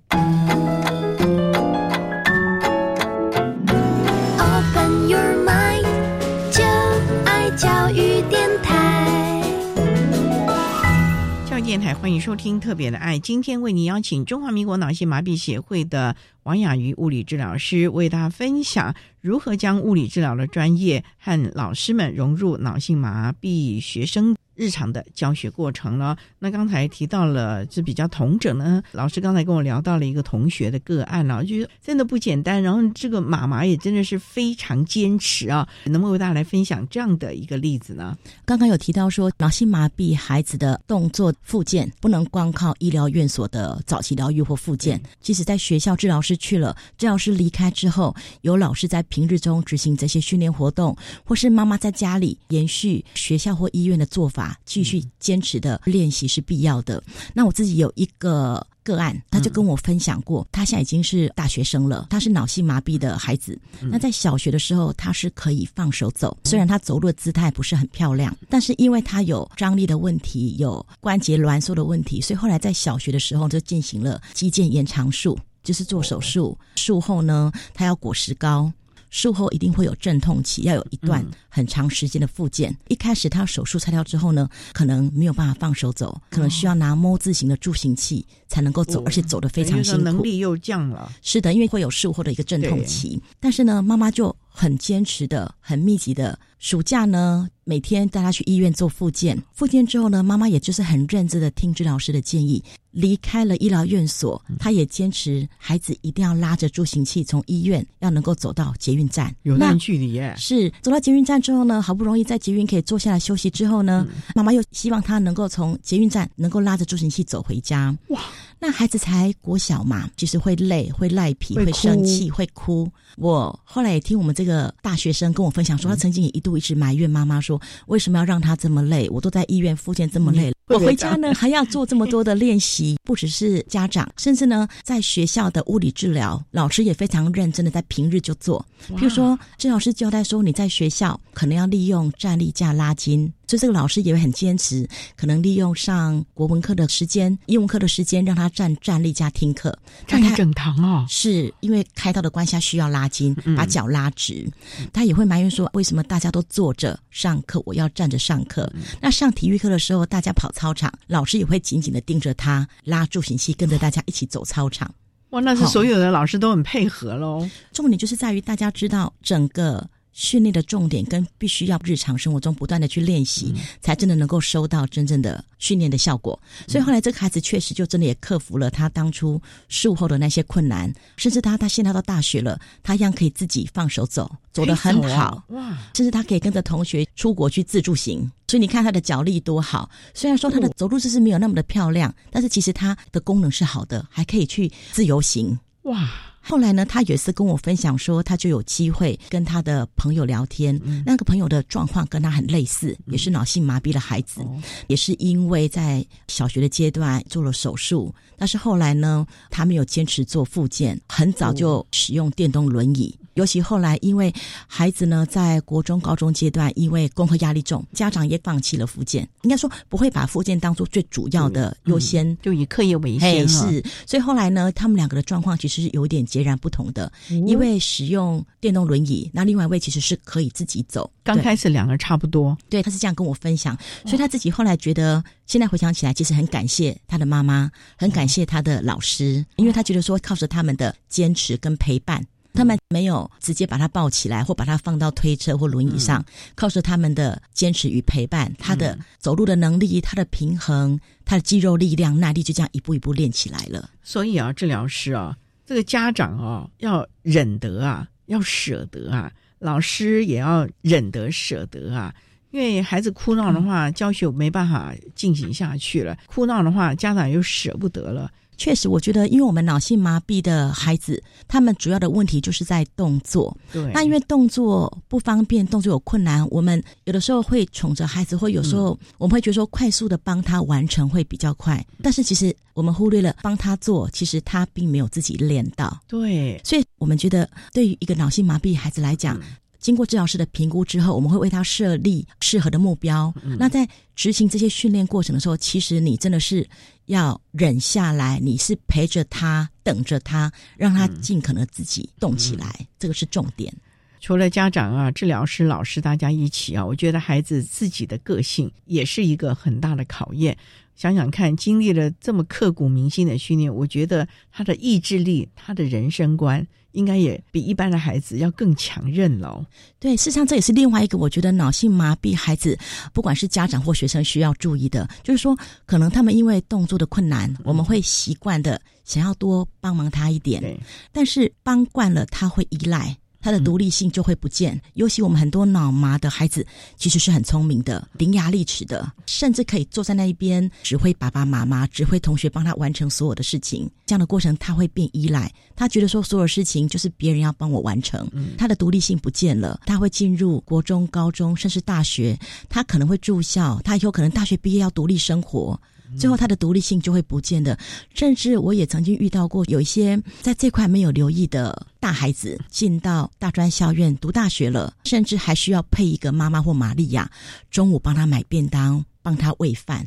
[11.71, 24.35] 电台欢迎收听特别的爱，今天为您邀请中华民国脑性麻痹协会的王雅瑜物理治疗师，为大家分享如何将物理治疗的专业和老师们融入脑性麻痹学生。
[24.61, 26.15] 日常的教学过程了。
[26.39, 28.83] 那刚才提到了是比较同整呢。
[28.93, 32.63] 老师刚才跟我聊到了一个同学的个案了，我觉得真的不简单。
[32.63, 38.15] 然后这个妈妈也真的是非常坚持啊，能不能为大家来分享这样的一个例子呢？
[38.45, 50.95] 刚刚有提到说，脑性麻痹孩子的动作复健不能光靠医疗院所的早期疗愈或复健，即使在学校治疗师去了，治疗师离开之后，有老师在平日中执行这些训练活动，
[51.25, 54.50] 或是妈妈在家里延续学校或医院的做法。
[54.65, 57.03] 继续坚持的练习是必要的。
[57.35, 63.59] 那我自己有一个个案，他就跟我分享过，他现在已经是大学生了，他是脑性麻痹的孩子。
[63.81, 76.57] 那在小学的时候，他是可以放手走，虽然他走路的姿态不是很漂亮，但是因为他有张力的问题，有关节挛缩的问题，所以后来在小学的时候就进行了肌腱延长术，就是做手术。
[76.77, 78.73] 术后呢，他要裹石膏。
[79.11, 82.75] 术后一定会有阵痛期，要有一段很长时间的复健。
[82.89, 91.13] 一开始他手术拆掉之后呢，可能没有办法放手走，可能需要拿摸字形的助行器才能够走，而且走得非常辛苦，能力又降了。
[91.23, 96.39] 是的，因为会有术后的一个阵痛期，但是呢，妈妈就很坚持的、很密集的。
[96.59, 99.43] 暑假呢，每天带他去医院做复健。
[99.55, 104.43] 复健之后呢，妈妈也就是很认真的听治疗师的建议，离开了医疗院所。
[104.59, 110.35] 他也坚持孩子一定要拉着助行器从医院要能够走到捷运站，有段距离耶。
[110.37, 117.97] 是走到捷运站之后呢，好不容易在捷运可以坐下来休息之后呢，妈妈又希望他能够从捷运站能够拉着助行器走回家。
[118.09, 118.21] 哇！
[118.63, 122.87] 那孩子才国小嘛，其实会累、会赖皮、会生气、会哭。
[123.17, 129.09] 我后来也听我们这个大学生跟我分享说，他曾经也一度一直埋怨妈妈说，为什么要让他这么累？
[129.09, 132.97] 我都在医院复健这么累了，我回家呢还要做这么多的练习。
[133.05, 138.65] 不只是家长，甚至呢，在学校的物理治疗老师也非常认真的在平日就做。
[138.97, 143.33] 比如说，治疗师交代说，你在学校可能要利用站立架拉筋。
[143.49, 151.05] 所以这个老师也会很坚持，可能利用上国文课的时间、英文课的时间，让他站站立架听课，站一整堂哦。
[151.09, 154.49] 是因为开刀的关系需要拉筋，把脚拉直。
[154.93, 158.73] 他也会埋怨说，为什么大家都坐着上课，我要站着上课？
[159.01, 164.95] 那上体育课的时候，大家跑操场，老师也会紧紧的盯着他，拉助行器，跟着大家一起走操场。
[165.31, 167.49] 哇，那是所有的老师都很配合喽。
[167.73, 169.89] 重点就是在于大家知道整个。
[170.13, 176.39] 训练的重点跟必须要日常生活中不断的去练习，才真的能够收到真正的训练的效果。
[176.67, 185.79] 所以后来这个孩子确实就真的也克服了他当初术后的那些困难，甚至他他现在到大学了，他一样可以自己放手走，走得很好哇！
[185.95, 188.31] 甚至他可以跟着同学出国去自助行。
[188.49, 196.11] 所以你看他的脚力多好，虽然说他的走路姿势没有那么的漂亮，但是其实他的功能是好的，还可以去自由行哇。
[196.43, 200.81] 后来呢，他有一次跟我分享说，他就有机会跟他的朋友聊天。
[201.05, 204.41] 那个朋友的状况跟他很类似，也是脑性麻痹的孩子，
[204.89, 213.17] 也是因为在小学的阶段做了手术，但是后来呢，他没有坚持做复健，很早就使用电动轮椅。
[213.41, 214.31] 尤其后来，因为
[214.67, 219.27] 孩子呢在国中、高中阶段，因为功课压力重，家长也放弃了复健。
[219.41, 227.11] 应该说不会把复健当做最主要的优先，就以课业为先是，所以后来呢，他们两个的状况其实是有点截然不同的。
[227.47, 231.11] 一位使用电动轮椅，那另外一位其实是可以自己走。
[231.25, 233.75] 刚开始两个人差不多，对，他是这样跟我分享。
[234.05, 242.23] 所以他自己后来觉得，现在回想起来，其实很感谢他的妈妈，很感谢他的老师，因为他觉得说靠着他们的坚持跟陪伴。
[242.53, 246.25] 他们没有直接把他抱起来，或把他放到推车或轮椅上，
[246.55, 253.91] 靠着他们的坚持与陪伴，他的走路的能力、他的平衡、他的肌肉力量、耐力，就这样一步一步练起来了。
[254.03, 262.15] 所以啊，治疗师啊，这个家长啊，要忍得啊，要舍得啊，老师也要忍得舍得啊，
[262.51, 268.31] 因为孩子哭闹的话，教学没办法进行下去了；哭闹的话，家长又舍不得了。
[268.61, 273.57] 确实，我觉得，因为我们脑性麻痹的孩子，他们主要的问题就是在动作。
[273.73, 273.91] 对。
[273.95, 281.83] 那因为动作不方便，动作有困难，我们有的时候会宠着孩子，或有时候我们会觉得说，快速的帮他完成会比较快。
[282.03, 285.99] 但是其实我们忽略了帮他做，其实他并没有自己练到。
[286.07, 286.61] 对。
[286.63, 289.41] 所以我们觉得，对于一个脑性麻痹孩子来讲，
[289.79, 293.33] 经过治疗师的评估之后，我们会为他设立适合的目标。
[293.59, 296.69] 那在执行这些训练过程的时候，其实你真的是。
[297.11, 303.75] 要忍下来，你是陪着他，等着他，让他尽可能自己动起来，这个是重点。
[304.21, 310.57] 除了家长啊、治疗师、老师大家一起啊，我觉得孩子自己的个性也是一个很大的考验。
[310.95, 316.67] 想想看，经历了这么刻骨铭心的训练，我觉得他的意志力、他的人生观。
[316.93, 319.65] 应该也比一般的孩子要更强韧喽。
[320.01, 322.77] 对，事实上这也是另外一个我觉得脑性麻痹孩子，
[323.13, 325.57] 不管是家长或学生需要注意的，就是说
[325.87, 330.77] 可能他们因为动作的困难，我们会习惯的想要多帮忙他一点，
[331.13, 333.17] 但是帮惯了他会依赖。
[333.41, 336.67] 他的独立性就会不见，尤其我们很多脑麻的孩子
[336.97, 343.91] 其实是很聪明的、伶牙俐齿的，甚至可以坐在那一边指挥爸爸妈妈、指挥同学帮他完成所有的事情。
[344.07, 348.29] 这样的过程他会变依赖，他觉得说所有事情就是别人要帮我完成，
[348.59, 349.81] 他的独立性不见了。
[349.87, 352.39] 他会进入国中、高中，甚至大学，
[352.69, 355.81] 他可能会住校，他以后可能大学毕业要独立生活。
[356.19, 357.79] 最后，他的独立性就会不见的。
[358.15, 367.31] 甚至我也曾经遇到过有一些在这块没有留意的大孩子，进到大专校院读大学了，甚至还需要配一个妈妈或玛利亚，
[367.71, 370.07] 中午帮他买便当，帮他喂饭。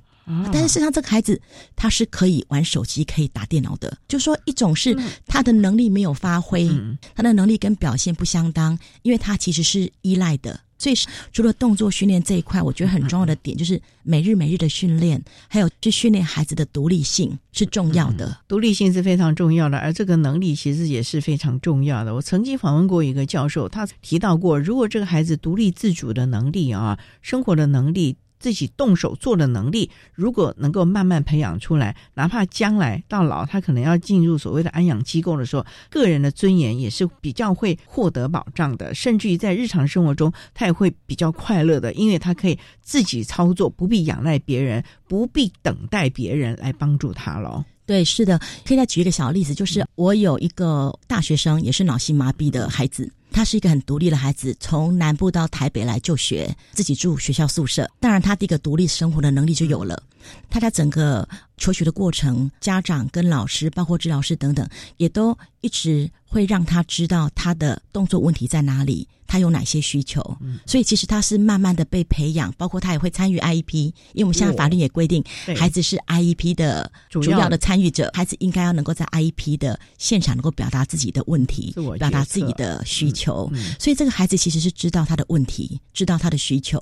[0.54, 1.42] 但是，事实上，这个孩子
[1.76, 3.98] 他是可以玩手机、可以打电脑的。
[4.08, 6.70] 就说一种是他的能力没有发挥，
[7.14, 10.58] 他的能力跟表现不相当，因为他其实是依赖的。
[10.78, 10.96] 所以，
[11.32, 18.38] 除了动作训练这一块，我觉得很重要的点就是每日每日的训练，还有去训练孩子的独立性是重要的。
[18.48, 22.14] 独立性是非常重要的，而这个能力其实也是非常重要的。
[22.14, 28.18] 我曾经访问过一个教授，他提到过，如果这个孩子独立自主的能力啊，生活的能力。
[28.44, 47.64] 自己动手做的能力，如果能够慢慢培养出来，哪怕将来到老，他可能要进入所谓的安养机构的时候，个人的尊严也是比较会获得保障的，甚至于在日常生活中，他也会比较快乐的，因为他可以自己操作，不必仰赖别人，不必等待别人来帮助他了。
[47.86, 53.10] 对，是的，可以再举一个小例子，就是我有一个大学生，也是脑性麻痹的孩子。
[53.34, 57.90] 他是一个很独立的孩子，从南部到台北来就学，自己住学校宿舍。
[58.00, 60.02] 当然，他第一个独立生活的能力就有了。
[60.50, 61.28] 他在整个
[61.58, 69.08] 求学的过程，家长跟老师，包括治疗师等等，也都一直会让他知道他的动作问题在哪里。
[69.26, 70.22] 他有哪些需求？
[70.64, 75.24] 所以其实他是慢慢的被培养，包括他也会参与 IEP，因为我们现在法律也规定，
[75.58, 83.52] 孩子是 IEP 的主要的参与者，孩子应该要能够在 IEP 的现场能够表达自己的问题，表达自己的需求。
[83.80, 86.78] 所以这个孩子其实是知道他的问题，知道他的需求。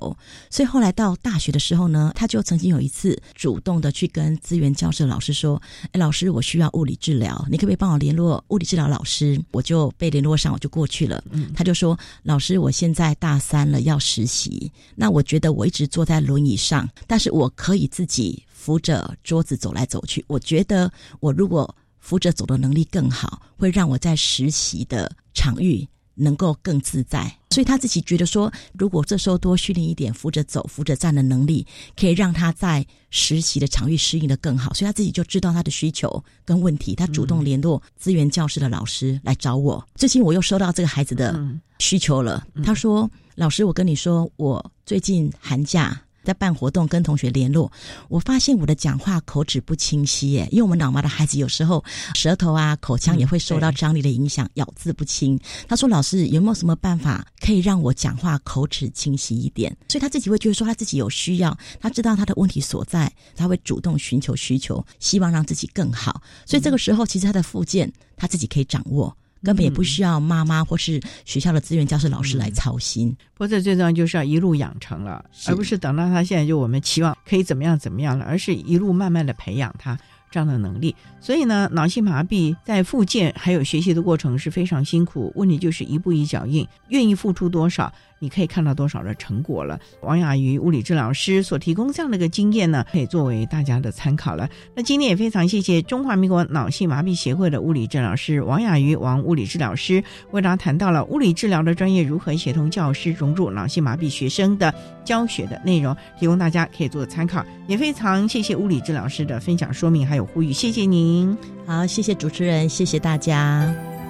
[0.50, 4.61] 所以后来到大学的时候呢，他就曾经有一次主动的去跟资源。
[4.62, 5.60] 源教室老师说
[5.92, 11.22] ：“哎，老师，我需要物理治疗，你可不可以帮我联络物理治疗老师？”我就被联络上，我就过去了。
[11.54, 14.70] 他就说：“老师，我现在大三了，要实习。
[14.94, 20.24] 那我觉得我一直坐在轮椅上，但是我可以自己扶着桌子走来走去。
[20.28, 20.90] 我觉得
[21.20, 34.74] 我如果扶着走的能力更好，会让我在实习的场域。”能够更自在，所以他自己觉得说，如果这时候多训练一点扶着走、扶着站的能力，可以让他在实习的场域适应的更好。
[34.74, 39.86] 所以他自己就知道他的需求跟问题，他主动联络资源教室的老师来找我。
[39.94, 41.42] 最近我又收到这个孩子的
[41.78, 47.70] 需求了，他说：“老师，我跟你说，我最近寒假。”在办活动跟同学联络，
[48.08, 55.38] 我发现我的讲话口齿不清晰耶，因为我们老妈的孩子有时候舌头啊、口腔也会受到张力的影响，咬字不清。
[55.68, 66.22] 他说：“老师有没有什么办法可以让我讲话口齿清晰一点？”所以他自己会觉得说他自己有需要，他知道他的问题所在，他会主动寻求需求，希望让自己更好。
[66.46, 69.16] 所以这个时候，其实他的附件他自己可以掌握。
[69.42, 73.14] 根本也不需要妈妈或是学校的资源教师老师来操心。
[73.34, 79.98] 不过最重要就是要一路养成了，而不是等到他现在就我们期望可以怎么样怎么样了，而是一路慢慢的培养他
[80.30, 80.94] 这样的能力。
[81.20, 87.92] 所以呢，脑性麻痹在复健还有学习的过程是非常辛苦，问题就是一步一脚印，愿意付出多少。
[88.22, 89.80] 你可以看到多少的成果了？
[90.00, 94.48] 王雅瑜物理治疗师所提供这样的一个经验呢，可以作为大家的参考了。
[94.76, 100.00] 那今天也非常谢谢中华民国脑性麻痹协会的物理治疗师王雅瑜王物理治疗师，
[100.30, 104.72] 为大家谈到了物理治疗的专业如何协同教师融入脑性麻痹学生的
[105.04, 107.44] 教学的内容，提供大家可以做参考。
[107.66, 111.36] 也非常谢谢物理治疗师的分享说明还有呼吁，谢谢您。
[111.66, 114.01] 好，谢谢主持人，谢谢大家。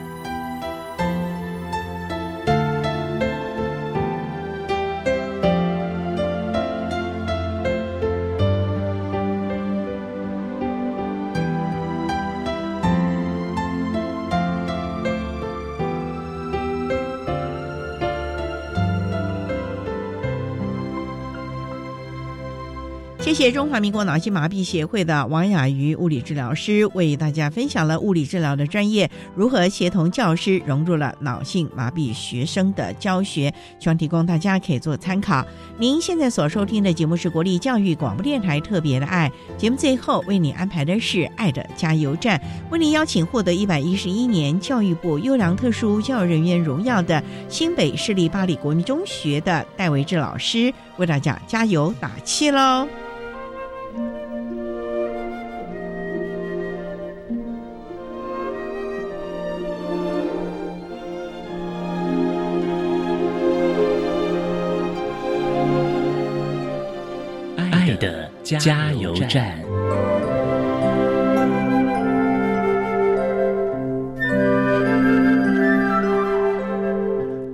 [23.42, 35.44] 谢中华民国脑性麻痹协会的王雅瑜物理治疗师为大家分享了物理治疗的专业如何协同教师融入了脑性麻痹学生的教学，希望提供大家可以做参考。
[35.76, 39.28] 您现在所收听的节目是国立教育广播电台特别的爱
[39.58, 42.40] 节目，最后为你安排的是爱的加油站，
[42.70, 52.86] 为您邀请获得一百一十一年教育部优良特殊教育人员荣耀的新北市立巴黎国民中学的戴维志老师为大家加油打气喽。
[68.58, 69.58] 加油站。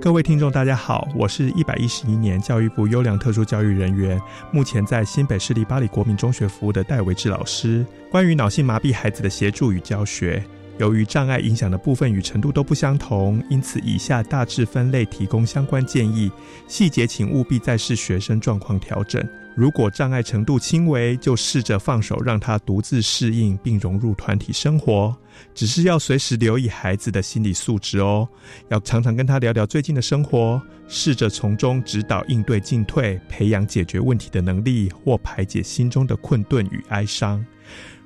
[0.01, 4.19] 各位听众，大家好，我是一百一十一年教育部优良特殊教育人员，
[4.51, 7.85] 目前在新北市立八里国民中学服务的戴维志老师。
[8.09, 10.43] 关于脑性麻痹孩子的协助与教学，
[10.79, 16.31] 由于障碍影响的部分与程度都不相同，因此以下大致分类提供相关建议，
[16.69, 19.21] 细节请务必再视学生状况调整。
[19.55, 25.13] 如果障碍程度轻微，就试着放手，让他独自适应并融入团体生活。
[25.53, 28.25] 只是要随时留意孩子的心理素质哦，
[28.69, 37.45] 要常常跟他聊聊最近的生活，试着从中指导应对进退，培养解决问题的能力或排解心中的困顿与哀伤。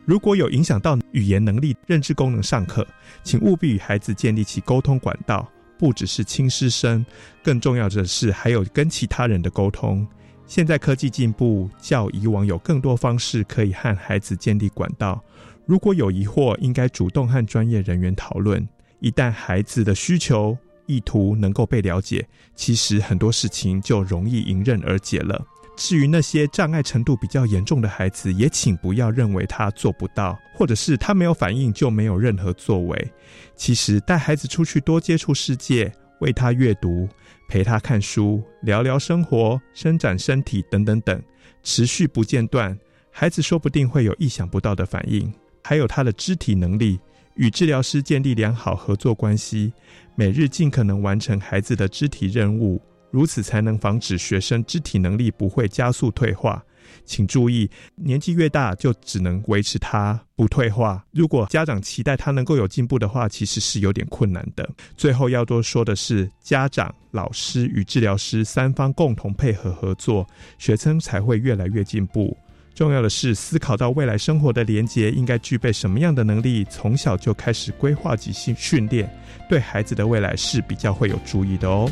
[0.05, 2.85] 如果有影响到语言能力、认知功能上课，
[3.23, 7.05] 请务必与孩子建立起沟通管道，不只是亲师生，
[7.41, 10.05] 更重要的是还有跟其他人的沟通。
[10.45, 15.23] 现在科技进步，较以往有更多方式可以和孩子建立管道。
[15.65, 18.67] 如果有疑惑，应该主动和专业人员讨论。
[18.99, 25.45] 一旦孩子的需求、意图能够被了解，其实很多事情就容易迎刃而解了。
[25.75, 33.11] 至于那些障碍程度比较严重的孩子，也请不要认为他做不到，或者是他没有反应就没有任何作为。
[33.55, 37.07] 其实带孩子出去多接触世界，为他阅读。
[37.49, 41.21] 陪他看书，聊聊生活，伸展身体，等等等，
[41.61, 42.75] 持续不间断，
[43.11, 45.31] 孩子说不定会有意想不到的反应。
[45.63, 46.99] 还有他的肢体能力，
[47.35, 49.71] 与治疗师建立良好合作关系，
[50.15, 52.81] 每日尽可能完成孩子的肢体任务，
[53.13, 56.63] 如此才能防止学生肢体能力不会加速退化。
[57.05, 61.05] 请注意，年纪越大，就只能维持他不退化。
[61.11, 64.67] 如果家长期待他能够有进步的话，其实是有点困难的。
[64.97, 72.35] 最后要多说的是，家长、老师与治疗师三方共同配合合作，学生才会越来越进步。
[72.73, 79.07] 重要的是思考到未来生活的连结应该具备什么样的能力，从小就开始规划及训训练，
[79.47, 81.87] 对孩子的未来是比较会有注意的哦。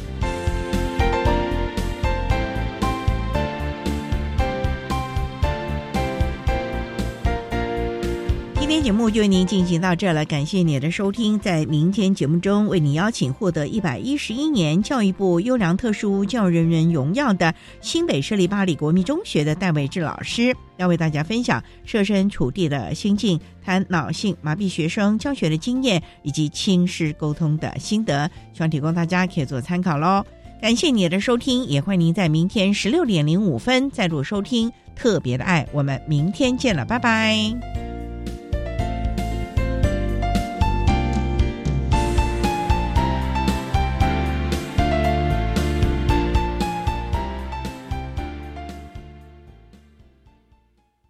[8.83, 11.39] 节目就为您进行到这了，感谢您的收听。
[11.39, 30.25] 在明天节目中，为您邀请获得一百一十一年教育部优良特殊教育人员荣耀的新北设立巴黎国民中学的戴伟志老师，要为大家分享设身处地的心境，谈脑性麻痹学生教学的经验以及亲师沟通的心得，希望提供大家可以做参考喽。
[30.59, 35.67] 感谢你的收听，也欢迎您在明天十六点零五分再度收听特别的爱。
[35.71, 38.00] 我们明天见了，拜拜。